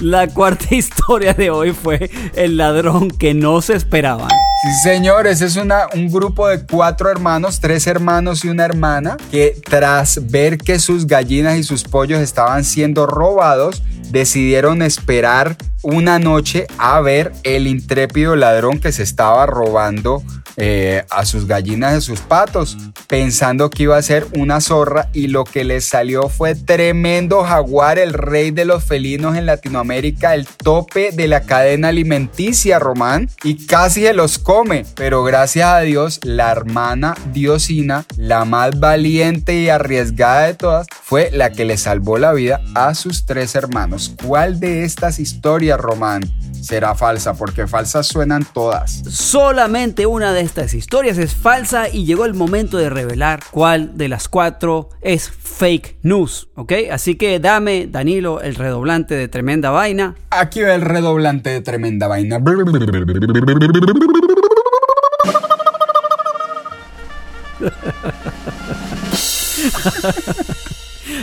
La 0.00 0.26
cuarta 0.28 0.74
historia 0.74 1.34
de 1.34 1.50
hoy 1.50 1.72
fue 1.72 2.10
el 2.34 2.56
ladrón 2.56 3.10
que 3.10 3.34
no 3.34 3.60
se 3.62 3.74
esperaban. 3.74 4.28
Señores, 4.62 5.40
es 5.40 5.56
un 5.56 6.08
grupo 6.10 6.46
de 6.46 6.66
cuatro 6.66 7.10
hermanos, 7.10 7.60
tres 7.60 7.86
hermanos 7.86 8.44
y 8.44 8.50
una 8.50 8.66
hermana, 8.66 9.16
que 9.30 9.56
tras 9.64 10.30
ver 10.30 10.58
que 10.58 10.78
sus 10.78 11.06
gallinas 11.06 11.56
y 11.56 11.62
sus 11.62 11.82
pollos 11.82 12.20
estaban 12.20 12.62
siendo 12.64 13.06
robados, 13.06 13.82
decidieron 14.10 14.82
esperar 14.82 15.56
una 15.82 16.18
noche 16.18 16.66
a 16.78 17.00
ver 17.00 17.32
el 17.42 17.66
intrépido 17.66 18.36
ladrón 18.36 18.78
que 18.80 18.92
se 18.92 19.02
estaba 19.02 19.46
robando 19.46 20.22
eh, 20.56 21.04
a 21.10 21.24
sus 21.24 21.46
gallinas 21.46 21.94
y 21.94 21.96
a 21.96 22.00
sus 22.00 22.20
patos, 22.20 22.76
pensando 23.06 23.70
que 23.70 23.84
iba 23.84 23.96
a 23.96 24.02
ser 24.02 24.26
una 24.36 24.60
zorra 24.60 25.08
y 25.12 25.28
lo 25.28 25.44
que 25.44 25.64
les 25.64 25.86
salió 25.86 26.28
fue 26.28 26.54
tremendo 26.54 27.44
jaguar, 27.44 27.98
el 27.98 28.12
rey 28.12 28.50
de 28.50 28.64
los 28.64 28.84
felinos 28.84 29.36
en 29.36 29.46
Latinoamérica, 29.46 30.34
el 30.34 30.46
tope 30.46 31.12
de 31.12 31.28
la 31.28 31.42
cadena 31.42 31.88
alimenticia, 31.88 32.78
Román, 32.78 33.30
y 33.42 33.66
casi 33.66 34.02
se 34.02 34.12
los 34.12 34.38
come, 34.38 34.84
pero 34.96 35.22
gracias 35.24 35.66
a 35.66 35.80
Dios, 35.80 36.20
la 36.24 36.50
hermana 36.50 37.14
Diosina, 37.32 38.04
la 38.16 38.44
más 38.44 38.78
valiente 38.78 39.54
y 39.60 39.68
arriesgada 39.68 40.46
de 40.46 40.54
todas, 40.54 40.86
fue 41.02 41.30
la 41.32 41.50
que 41.50 41.64
le 41.64 41.76
salvó 41.76 42.18
la 42.18 42.32
vida 42.32 42.60
a 42.74 42.94
sus 42.94 43.24
tres 43.24 43.54
hermanos. 43.54 44.14
¿Cuál 44.22 44.60
de 44.60 44.84
estas 44.84 45.18
historias, 45.20 45.69
Román, 45.76 46.22
será 46.60 46.94
falsa? 46.94 47.34
Porque 47.34 47.66
falsas 47.66 48.06
suenan 48.06 48.46
todas. 48.52 49.02
Solamente 49.08 50.06
una 50.06 50.32
de 50.32 50.42
estas 50.42 50.74
historias 50.74 51.18
es 51.18 51.34
falsa 51.34 51.88
y 51.88 52.04
llegó 52.04 52.24
el 52.24 52.34
momento 52.34 52.78
de 52.78 52.90
revelar 52.90 53.40
cuál 53.50 53.96
de 53.96 54.08
las 54.08 54.28
cuatro 54.28 54.90
es 55.00 55.30
fake 55.30 55.98
news, 56.02 56.48
¿ok? 56.54 56.72
Así 56.92 57.16
que 57.16 57.38
dame, 57.40 57.86
Danilo, 57.86 58.40
el 58.40 58.54
redoblante 58.54 59.14
de 59.14 59.28
tremenda 59.28 59.70
vaina. 59.70 60.14
Aquí 60.30 60.62
va 60.62 60.74
el 60.74 60.82
redoblante 60.82 61.50
de 61.50 61.60
tremenda 61.60 62.08
vaina. 62.08 62.40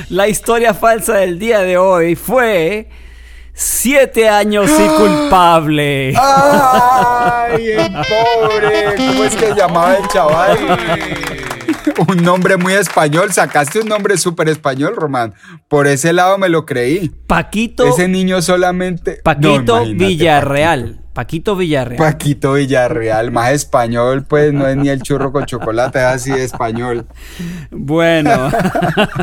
La 0.09 0.27
historia 0.27 0.73
falsa 0.73 1.15
del 1.15 1.39
día 1.39 1.59
de 1.59 1.77
hoy 1.77 2.15
fue 2.15 2.89
siete 3.87 4.27
años 4.27 4.69
y 4.69 4.87
culpable. 4.97 6.13
¡Ay, 6.17 7.71
el 7.71 7.93
pobre! 7.93 8.95
¿Cómo 8.97 9.23
es 9.23 9.33
que 9.33 9.53
llamaba 9.55 9.95
el 9.95 10.07
chaval? 10.09 10.57
Un 12.09 12.17
nombre 12.17 12.57
muy 12.57 12.73
español. 12.73 13.31
Sacaste 13.31 13.79
un 13.79 13.87
nombre 13.87 14.17
súper 14.17 14.49
español, 14.49 14.95
Román. 14.95 15.33
Por 15.69 15.87
ese 15.87 16.11
lado 16.11 16.37
me 16.37 16.49
lo 16.49 16.65
creí. 16.65 17.09
Paquito, 17.27 17.87
Ese 17.87 18.07
niño 18.09 18.41
solamente... 18.41 19.21
Paquito 19.23 19.79
No, 19.79 19.85
Villarreal. 19.85 20.99
Paquito 21.17 21.55
Villarreal. 21.55 21.97
Paquito 21.97 22.53
Villarreal, 22.53 23.31
más 23.31 23.51
español, 23.51 24.25
pues 24.29 24.53
no 24.53 24.67
es 24.67 24.77
ni 24.77 24.89
el 24.89 25.01
churro 25.01 25.31
con 25.31 25.45
chocolate, 25.45 25.97
es 25.97 26.05
así 26.05 26.29
de 26.29 26.43
español. 26.43 27.07
Bueno, 27.71 28.51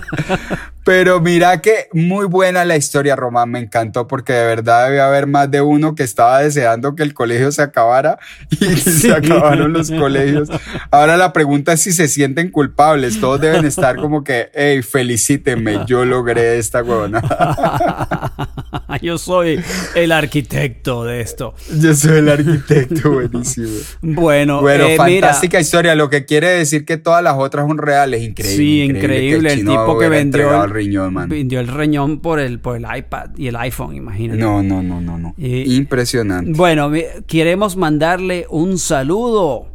Pero 0.85 1.20
mira 1.20 1.62
que 1.62 1.88
muy 1.92 2.27
buena 2.27 2.64
la 2.66 2.77
historia, 2.77 3.16
Román, 3.16 3.51
me 3.51 3.59
encantó 3.59 4.07
porque 4.07 4.35
de 4.35 4.44
verdad 4.44 4.87
debe 4.87 5.01
haber 5.01 5.27
más 5.27 5.51
de 5.51 5.62
uno 5.62 5.94
que 5.94 6.03
estaba 6.03 6.40
deseando 6.40 6.94
que 6.94 7.03
el 7.03 7.14
colegio 7.14 7.51
se 7.53 7.62
acabara 7.62 8.18
y 8.51 8.77
se 8.77 9.12
acabaron 9.12 9.73
los 9.73 9.90
colegios. 9.90 10.51
Ahora 10.90 11.16
la 11.16 11.33
pregunta 11.33 11.73
es 11.73 11.81
si 11.81 11.92
se 11.92 12.07
sienten 12.07 12.51
culpables, 12.51 13.18
todos 13.18 13.40
deben 13.40 13.64
estar 13.64 13.97
como 13.97 14.23
que, 14.25 14.51
hey, 14.55 14.83
felicítenme, 14.83 15.81
yo 15.87 16.05
logré 16.05 16.59
esta 16.59 16.83
huevona. 16.83 17.23
yo 19.03 19.16
soy 19.16 19.61
el 19.94 20.12
arquitecto 20.12 21.05
de 21.05 21.23
esto. 21.23 21.55
Yo 21.81 21.94
soy 21.94 22.18
el 22.18 22.29
arquitecto, 22.29 23.11
buenísimo. 23.11 23.68
Bueno, 24.03 24.61
Bueno, 24.61 24.85
eh, 24.85 24.99
mira, 25.07 25.29
fantástica 25.29 25.61
historia, 25.61 25.94
lo 25.94 26.11
que 26.11 26.27
quiere 26.27 26.49
decir 26.49 26.85
que 26.85 26.99
todas 26.99 27.23
las 27.23 27.37
otras 27.38 27.66
son 27.66 27.79
reales, 27.79 28.23
increíble. 28.23 28.57
Sí, 28.57 28.83
increíble. 28.83 29.53
El, 29.53 29.61
tipo 29.61 29.99
que 29.99 30.09
vendió 30.09 30.64
el 30.64 30.74
riñón, 30.75 31.15
man. 31.15 31.29
vendió 31.29 31.61
el 31.61 31.69
riñón 31.69 32.19
por 32.21 32.39
el, 32.41 32.59
por 32.61 32.77
el 32.77 32.85
iPad 32.85 33.31
y 33.37 33.47
el 33.47 33.57
iPhone, 33.57 33.95
imagínate. 33.97 34.39
No, 34.41 34.63
no, 34.63 34.83
no, 34.83 35.01
no, 35.01 35.17
no. 35.19 35.35
Y- 35.39 35.75
Impresionante. 35.77 36.53
Bueno, 36.55 36.91
queremos 37.27 37.77
mandarle 37.77 38.47
un 38.51 38.79
saludo, 38.79 39.69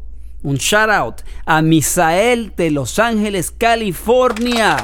un 0.44 0.56
shout 0.58 0.90
out 0.90 1.16
a 1.46 1.62
Misael 1.62 2.54
de 2.56 2.72
Los 2.72 3.00
Ángeles, 3.00 3.52
California. 3.52 4.78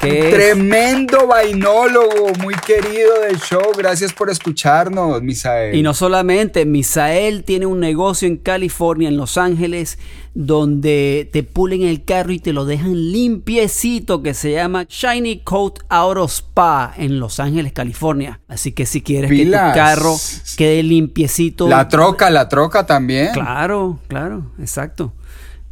Que 0.00 0.30
Tremendo 0.32 1.28
vainólogo, 1.28 2.32
muy 2.42 2.54
querido 2.66 3.20
del 3.20 3.38
show. 3.38 3.70
Gracias 3.78 4.12
por 4.12 4.30
escucharnos, 4.30 5.22
Misael. 5.22 5.76
Y 5.76 5.82
no 5.82 5.94
solamente, 5.94 6.66
Misael 6.66 7.44
tiene 7.44 7.66
un 7.66 7.78
negocio 7.78 8.26
en 8.26 8.36
California, 8.36 9.08
en 9.08 9.16
Los 9.16 9.38
Ángeles, 9.38 10.00
donde 10.34 11.28
te 11.32 11.42
pulen 11.42 11.82
el 11.82 12.04
carro 12.04 12.32
y 12.32 12.38
te 12.38 12.52
lo 12.52 12.64
dejan 12.64 13.12
limpiecito, 13.12 14.22
que 14.22 14.34
se 14.34 14.52
llama 14.52 14.86
Shiny 14.88 15.40
Coat 15.40 15.80
Auto 15.88 16.24
Spa 16.26 16.94
en 16.96 17.20
Los 17.20 17.40
Ángeles, 17.40 17.72
California. 17.72 18.40
Así 18.48 18.72
que 18.72 18.86
si 18.86 19.02
quieres 19.02 19.30
Pilas. 19.30 19.74
que 19.74 19.80
tu 19.80 19.84
carro 19.84 20.16
quede 20.56 20.82
limpiecito. 20.82 21.68
La 21.68 21.88
troca, 21.88 22.30
la 22.30 22.48
troca 22.48 22.86
también. 22.86 23.32
Claro, 23.32 23.98
claro, 24.08 24.52
exacto. 24.58 25.12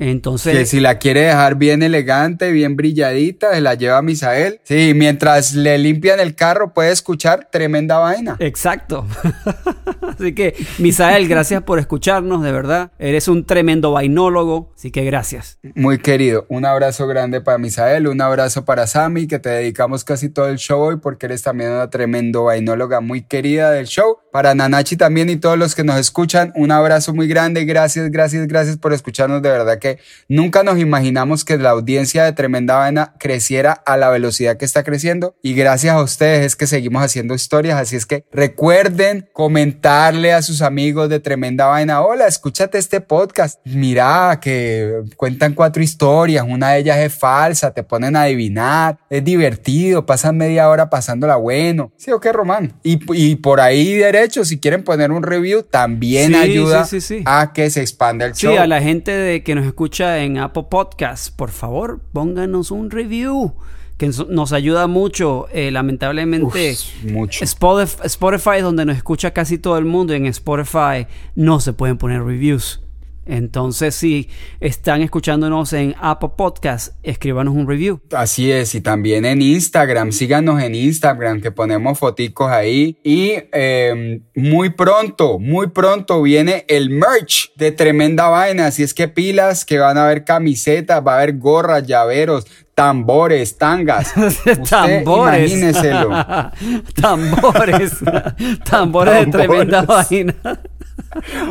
Entonces, 0.00 0.56
Que 0.56 0.64
si 0.64 0.80
la 0.80 0.98
quiere 0.98 1.20
dejar 1.20 1.56
bien 1.56 1.82
elegante, 1.82 2.50
bien 2.52 2.74
brilladita, 2.74 3.52
se 3.52 3.60
la 3.60 3.74
lleva 3.74 3.98
a 3.98 4.02
Misael. 4.02 4.58
Sí, 4.64 4.92
mientras 4.94 5.54
le 5.54 5.76
limpian 5.76 6.20
el 6.20 6.34
carro, 6.34 6.72
puede 6.72 6.90
escuchar 6.90 7.48
tremenda 7.52 7.98
vaina. 7.98 8.36
Exacto. 8.38 9.06
así 10.18 10.34
que, 10.34 10.54
Misael, 10.78 11.28
gracias 11.28 11.62
por 11.64 11.78
escucharnos, 11.78 12.42
de 12.42 12.50
verdad. 12.50 12.92
Eres 12.98 13.28
un 13.28 13.44
tremendo 13.44 13.92
vainólogo, 13.92 14.72
así 14.74 14.90
que 14.90 15.04
gracias. 15.04 15.58
Muy 15.74 15.98
querido, 15.98 16.46
un 16.48 16.64
abrazo 16.64 17.06
grande 17.06 17.42
para 17.42 17.58
Misael, 17.58 18.08
un 18.08 18.22
abrazo 18.22 18.64
para 18.64 18.86
Sammy, 18.86 19.26
que 19.26 19.38
te 19.38 19.50
dedicamos 19.50 20.04
casi 20.04 20.30
todo 20.30 20.48
el 20.48 20.56
show 20.56 20.80
hoy 20.80 20.96
porque 20.96 21.26
eres 21.26 21.42
también 21.42 21.72
una 21.72 21.90
tremendo 21.90 22.44
vainóloga 22.44 23.00
muy 23.00 23.20
querida 23.20 23.70
del 23.70 23.86
show. 23.86 24.16
Para 24.32 24.54
Nanachi 24.54 24.96
también 24.96 25.28
y 25.28 25.36
todos 25.36 25.58
los 25.58 25.74
que 25.74 25.82
nos 25.82 25.98
escuchan, 25.98 26.52
un 26.54 26.70
abrazo 26.70 27.12
muy 27.12 27.26
grande, 27.26 27.64
gracias, 27.64 28.12
gracias, 28.12 28.46
gracias 28.46 28.76
por 28.76 28.92
escucharnos, 28.92 29.42
de 29.42 29.50
verdad 29.50 29.80
que 29.80 29.98
nunca 30.28 30.62
nos 30.62 30.78
imaginamos 30.78 31.44
que 31.44 31.58
la 31.58 31.70
audiencia 31.70 32.24
de 32.24 32.32
Tremenda 32.32 32.76
Vaina 32.76 33.14
creciera 33.18 33.72
a 33.72 33.96
la 33.96 34.08
velocidad 34.08 34.56
que 34.56 34.64
está 34.64 34.84
creciendo. 34.84 35.34
Y 35.42 35.54
gracias 35.54 35.96
a 35.96 36.02
ustedes 36.02 36.46
es 36.46 36.54
que 36.54 36.68
seguimos 36.68 37.02
haciendo 37.02 37.34
historias, 37.34 37.80
así 37.80 37.96
es 37.96 38.06
que 38.06 38.24
recuerden 38.30 39.28
comentarle 39.32 40.32
a 40.32 40.42
sus 40.42 40.62
amigos 40.62 41.08
de 41.08 41.18
Tremenda 41.18 41.66
Vaina, 41.66 42.00
hola, 42.02 42.28
escúchate 42.28 42.78
este 42.78 43.00
podcast, 43.00 43.58
mira 43.64 44.38
que 44.40 45.02
cuentan 45.16 45.54
cuatro 45.54 45.82
historias, 45.82 46.44
una 46.48 46.70
de 46.70 46.78
ellas 46.78 46.98
es 46.98 47.12
falsa, 47.12 47.72
te 47.72 47.82
ponen 47.82 48.14
a 48.14 48.22
adivinar, 48.22 48.98
es 49.10 49.24
divertido, 49.24 50.06
pasan 50.06 50.36
media 50.36 50.68
hora 50.68 50.88
pasándola 50.88 51.34
bueno, 51.34 51.92
sí 51.96 52.12
o 52.12 52.20
qué, 52.20 52.32
Román, 52.32 52.78
y, 52.84 53.00
y 53.12 53.34
por 53.34 53.60
ahí 53.60 53.94
derecho 53.94 54.19
hecho, 54.24 54.44
si 54.44 54.58
quieren 54.60 54.84
poner 54.84 55.10
un 55.12 55.22
review, 55.22 55.62
también 55.62 56.28
Sí, 56.32 56.34
ayuda 56.38 56.84
sí, 56.84 57.00
sí, 57.00 57.18
sí. 57.18 57.22
a 57.26 57.52
que 57.52 57.70
se 57.70 57.80
expanda 57.82 58.26
el 58.26 58.34
Sí, 58.34 58.46
show. 58.46 58.58
a 58.58 58.66
la 58.66 58.80
gente 58.80 59.10
de, 59.12 59.42
que 59.42 59.54
nos 59.54 59.66
escucha 59.66 60.18
en 60.18 60.38
Apple 60.38 60.64
Podcast, 60.70 61.34
por 61.34 61.50
favor, 61.50 62.00
pónganos 62.12 62.70
un 62.70 62.90
review, 62.90 63.54
que 63.98 64.06
nos- 64.28 64.52
ayuda 64.52 64.86
mucho. 64.86 65.46
Eh, 65.52 65.70
lamentablemente, 65.70 66.72
Uf, 66.72 67.04
mucho. 67.04 67.44
Spotify, 67.44 68.00
Spotify, 68.04 68.60
donde 68.62 68.84
nos 68.86 68.96
escucha 68.96 69.32
casi 69.32 69.58
todo 69.58 69.76
el 69.78 69.84
mundo, 69.84 70.14
en 70.14 70.26
Spotify 70.26 71.06
no 71.34 71.60
se 71.60 71.72
pueden 71.72 71.98
poner 71.98 72.22
reviews. 72.22 72.80
Entonces, 73.30 73.94
si 73.94 74.28
están 74.58 75.02
escuchándonos 75.02 75.72
en 75.72 75.94
Apple 76.00 76.30
Podcast, 76.36 76.94
escríbanos 77.04 77.54
un 77.54 77.68
review. 77.68 78.00
Así 78.12 78.50
es, 78.50 78.74
y 78.74 78.80
también 78.80 79.24
en 79.24 79.40
Instagram, 79.40 80.10
síganos 80.10 80.60
en 80.60 80.74
Instagram 80.74 81.40
que 81.40 81.52
ponemos 81.52 81.98
foticos 81.98 82.50
ahí. 82.50 82.98
Y 83.04 83.34
eh, 83.52 84.20
muy 84.34 84.70
pronto, 84.70 85.38
muy 85.38 85.68
pronto 85.68 86.20
viene 86.22 86.64
el 86.68 86.90
merch 86.90 87.52
de 87.54 87.70
Tremenda 87.70 88.28
Vaina. 88.28 88.66
Así 88.66 88.82
es 88.82 88.94
que 88.94 89.06
pilas, 89.06 89.64
que 89.64 89.78
van 89.78 89.96
a 89.96 90.04
haber 90.04 90.24
camisetas, 90.24 91.00
va 91.06 91.12
a 91.12 91.16
haber 91.18 91.38
gorras, 91.38 91.86
llaveros, 91.86 92.46
tambores, 92.74 93.58
tangas. 93.58 94.16
Usted 94.16 94.62
tambores. 94.62 95.52
Imagíneselo. 95.52 96.10
tambores. 97.00 97.92
tambores 98.70 99.26
de 99.26 99.26
tremenda 99.26 99.82
vaina. 99.82 100.34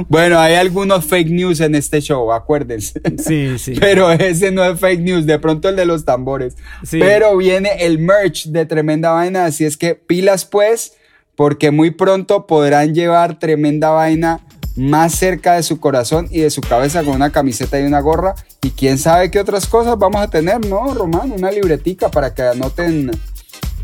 Bueno, 0.07 0.39
hay 0.39 0.55
algunos 0.55 1.05
fake 1.05 1.29
news 1.29 1.59
en 1.59 1.75
este 1.75 2.01
show, 2.01 2.31
acuérdense. 2.31 3.01
Sí, 3.17 3.59
sí. 3.59 3.73
Pero 3.79 4.12
ese 4.12 4.51
no 4.51 4.63
es 4.63 4.79
fake 4.79 5.01
news, 5.01 5.25
de 5.25 5.39
pronto 5.39 5.69
el 5.69 5.75
de 5.75 5.85
los 5.85 6.05
tambores. 6.05 6.55
Sí. 6.83 6.99
Pero 6.99 7.35
viene 7.38 7.85
el 7.85 7.99
merch 7.99 8.47
de 8.47 8.65
Tremenda 8.65 9.12
Vaina, 9.12 9.45
así 9.45 9.65
es 9.65 9.77
que 9.77 9.95
pilas 9.95 10.45
pues, 10.45 10.93
porque 11.35 11.71
muy 11.71 11.91
pronto 11.91 12.47
podrán 12.47 12.93
llevar 12.93 13.39
Tremenda 13.39 13.89
Vaina 13.89 14.41
más 14.75 15.13
cerca 15.15 15.55
de 15.55 15.63
su 15.63 15.79
corazón 15.79 16.27
y 16.31 16.39
de 16.39 16.49
su 16.49 16.62
cabeza 16.62 17.03
con 17.03 17.15
una 17.15 17.31
camiseta 17.31 17.79
y 17.79 17.83
una 17.83 17.99
gorra. 17.99 18.35
Y 18.62 18.71
quién 18.71 18.97
sabe 18.97 19.29
qué 19.29 19.39
otras 19.39 19.67
cosas 19.67 19.97
vamos 19.97 20.21
a 20.21 20.29
tener, 20.29 20.65
¿no, 20.65 20.93
Román? 20.93 21.31
Una 21.31 21.51
libretica 21.51 22.09
para 22.09 22.33
que 22.33 22.43
anoten 22.43 23.12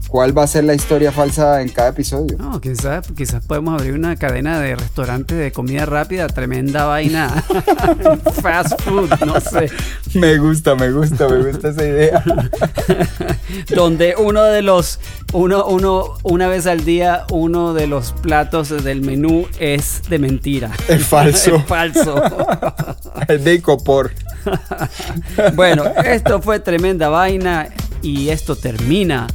cuál 0.07 0.37
va 0.37 0.43
a 0.43 0.47
ser 0.47 0.63
la 0.63 0.73
historia 0.73 1.11
falsa 1.11 1.61
en 1.61 1.69
cada 1.69 1.89
episodio. 1.89 2.37
No, 2.37 2.59
quizás, 2.61 3.07
quizás 3.15 3.45
podemos 3.45 3.79
abrir 3.79 3.93
una 3.93 4.15
cadena 4.15 4.59
de 4.59 4.75
restaurantes 4.75 5.37
de 5.37 5.51
comida 5.51 5.85
rápida, 5.85 6.27
tremenda 6.27 6.85
vaina. 6.85 7.29
Fast 8.41 8.81
food, 8.81 9.09
no 9.25 9.39
sé. 9.39 9.69
Me 10.13 10.37
gusta, 10.37 10.75
me 10.75 10.91
gusta, 10.91 11.27
me 11.27 11.43
gusta 11.43 11.69
esa 11.69 11.85
idea. 11.85 12.23
Donde 13.75 14.15
uno 14.17 14.43
de 14.43 14.61
los, 14.61 14.99
uno, 15.33 15.65
uno, 15.65 16.13
una 16.23 16.47
vez 16.47 16.67
al 16.67 16.85
día, 16.85 17.25
uno 17.31 17.73
de 17.73 17.87
los 17.87 18.13
platos 18.13 18.69
del 18.83 19.01
menú 19.01 19.47
es 19.59 20.01
de 20.09 20.19
mentira. 20.19 20.71
Es 20.87 21.05
falso. 21.05 21.55
Es 21.65 21.65
falso. 21.65 22.21
Es 23.27 23.43
de 23.43 23.55
Icopor. 23.55 24.11
Bueno, 25.55 25.85
esto 26.03 26.41
fue 26.41 26.59
tremenda 26.59 27.09
vaina 27.09 27.69
y 28.01 28.29
esto 28.29 28.55
termina. 28.55 29.27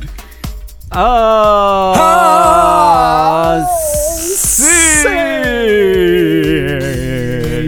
Ah, 0.93 1.95
sí. 4.37 4.65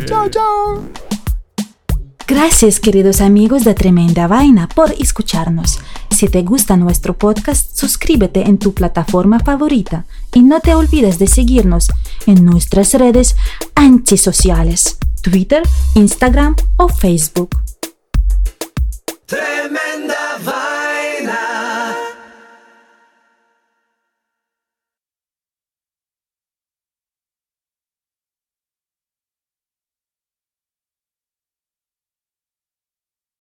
Chao, 0.07 0.29
chao. 0.29 0.83
Gracias 2.27 2.81
queridos 2.81 3.21
amigos 3.21 3.63
de 3.63 3.75
Tremenda 3.75 4.27
Vaina 4.27 4.69
por 4.69 4.91
escucharnos. 4.93 5.79
Si 6.11 6.29
te 6.29 6.43
gusta 6.43 6.77
nuestro 6.77 7.17
podcast, 7.17 7.77
suscríbete 7.77 8.43
en 8.49 8.59
tu 8.59 8.75
plataforma 8.75 9.39
favorita 9.39 10.05
y 10.35 10.43
no 10.43 10.59
te 10.61 10.75
olvides 10.75 11.21
de 11.21 11.29
seguirnos 11.29 11.89
en 12.27 12.45
nuestras 12.45 12.93
redes 12.95 13.37
antisociales, 13.75 14.99
Twitter, 15.23 15.63
Instagram 15.95 16.57
o 16.77 16.89
Facebook. 16.89 17.51
Tremenda 19.27 20.39
Vaina. 20.45 20.72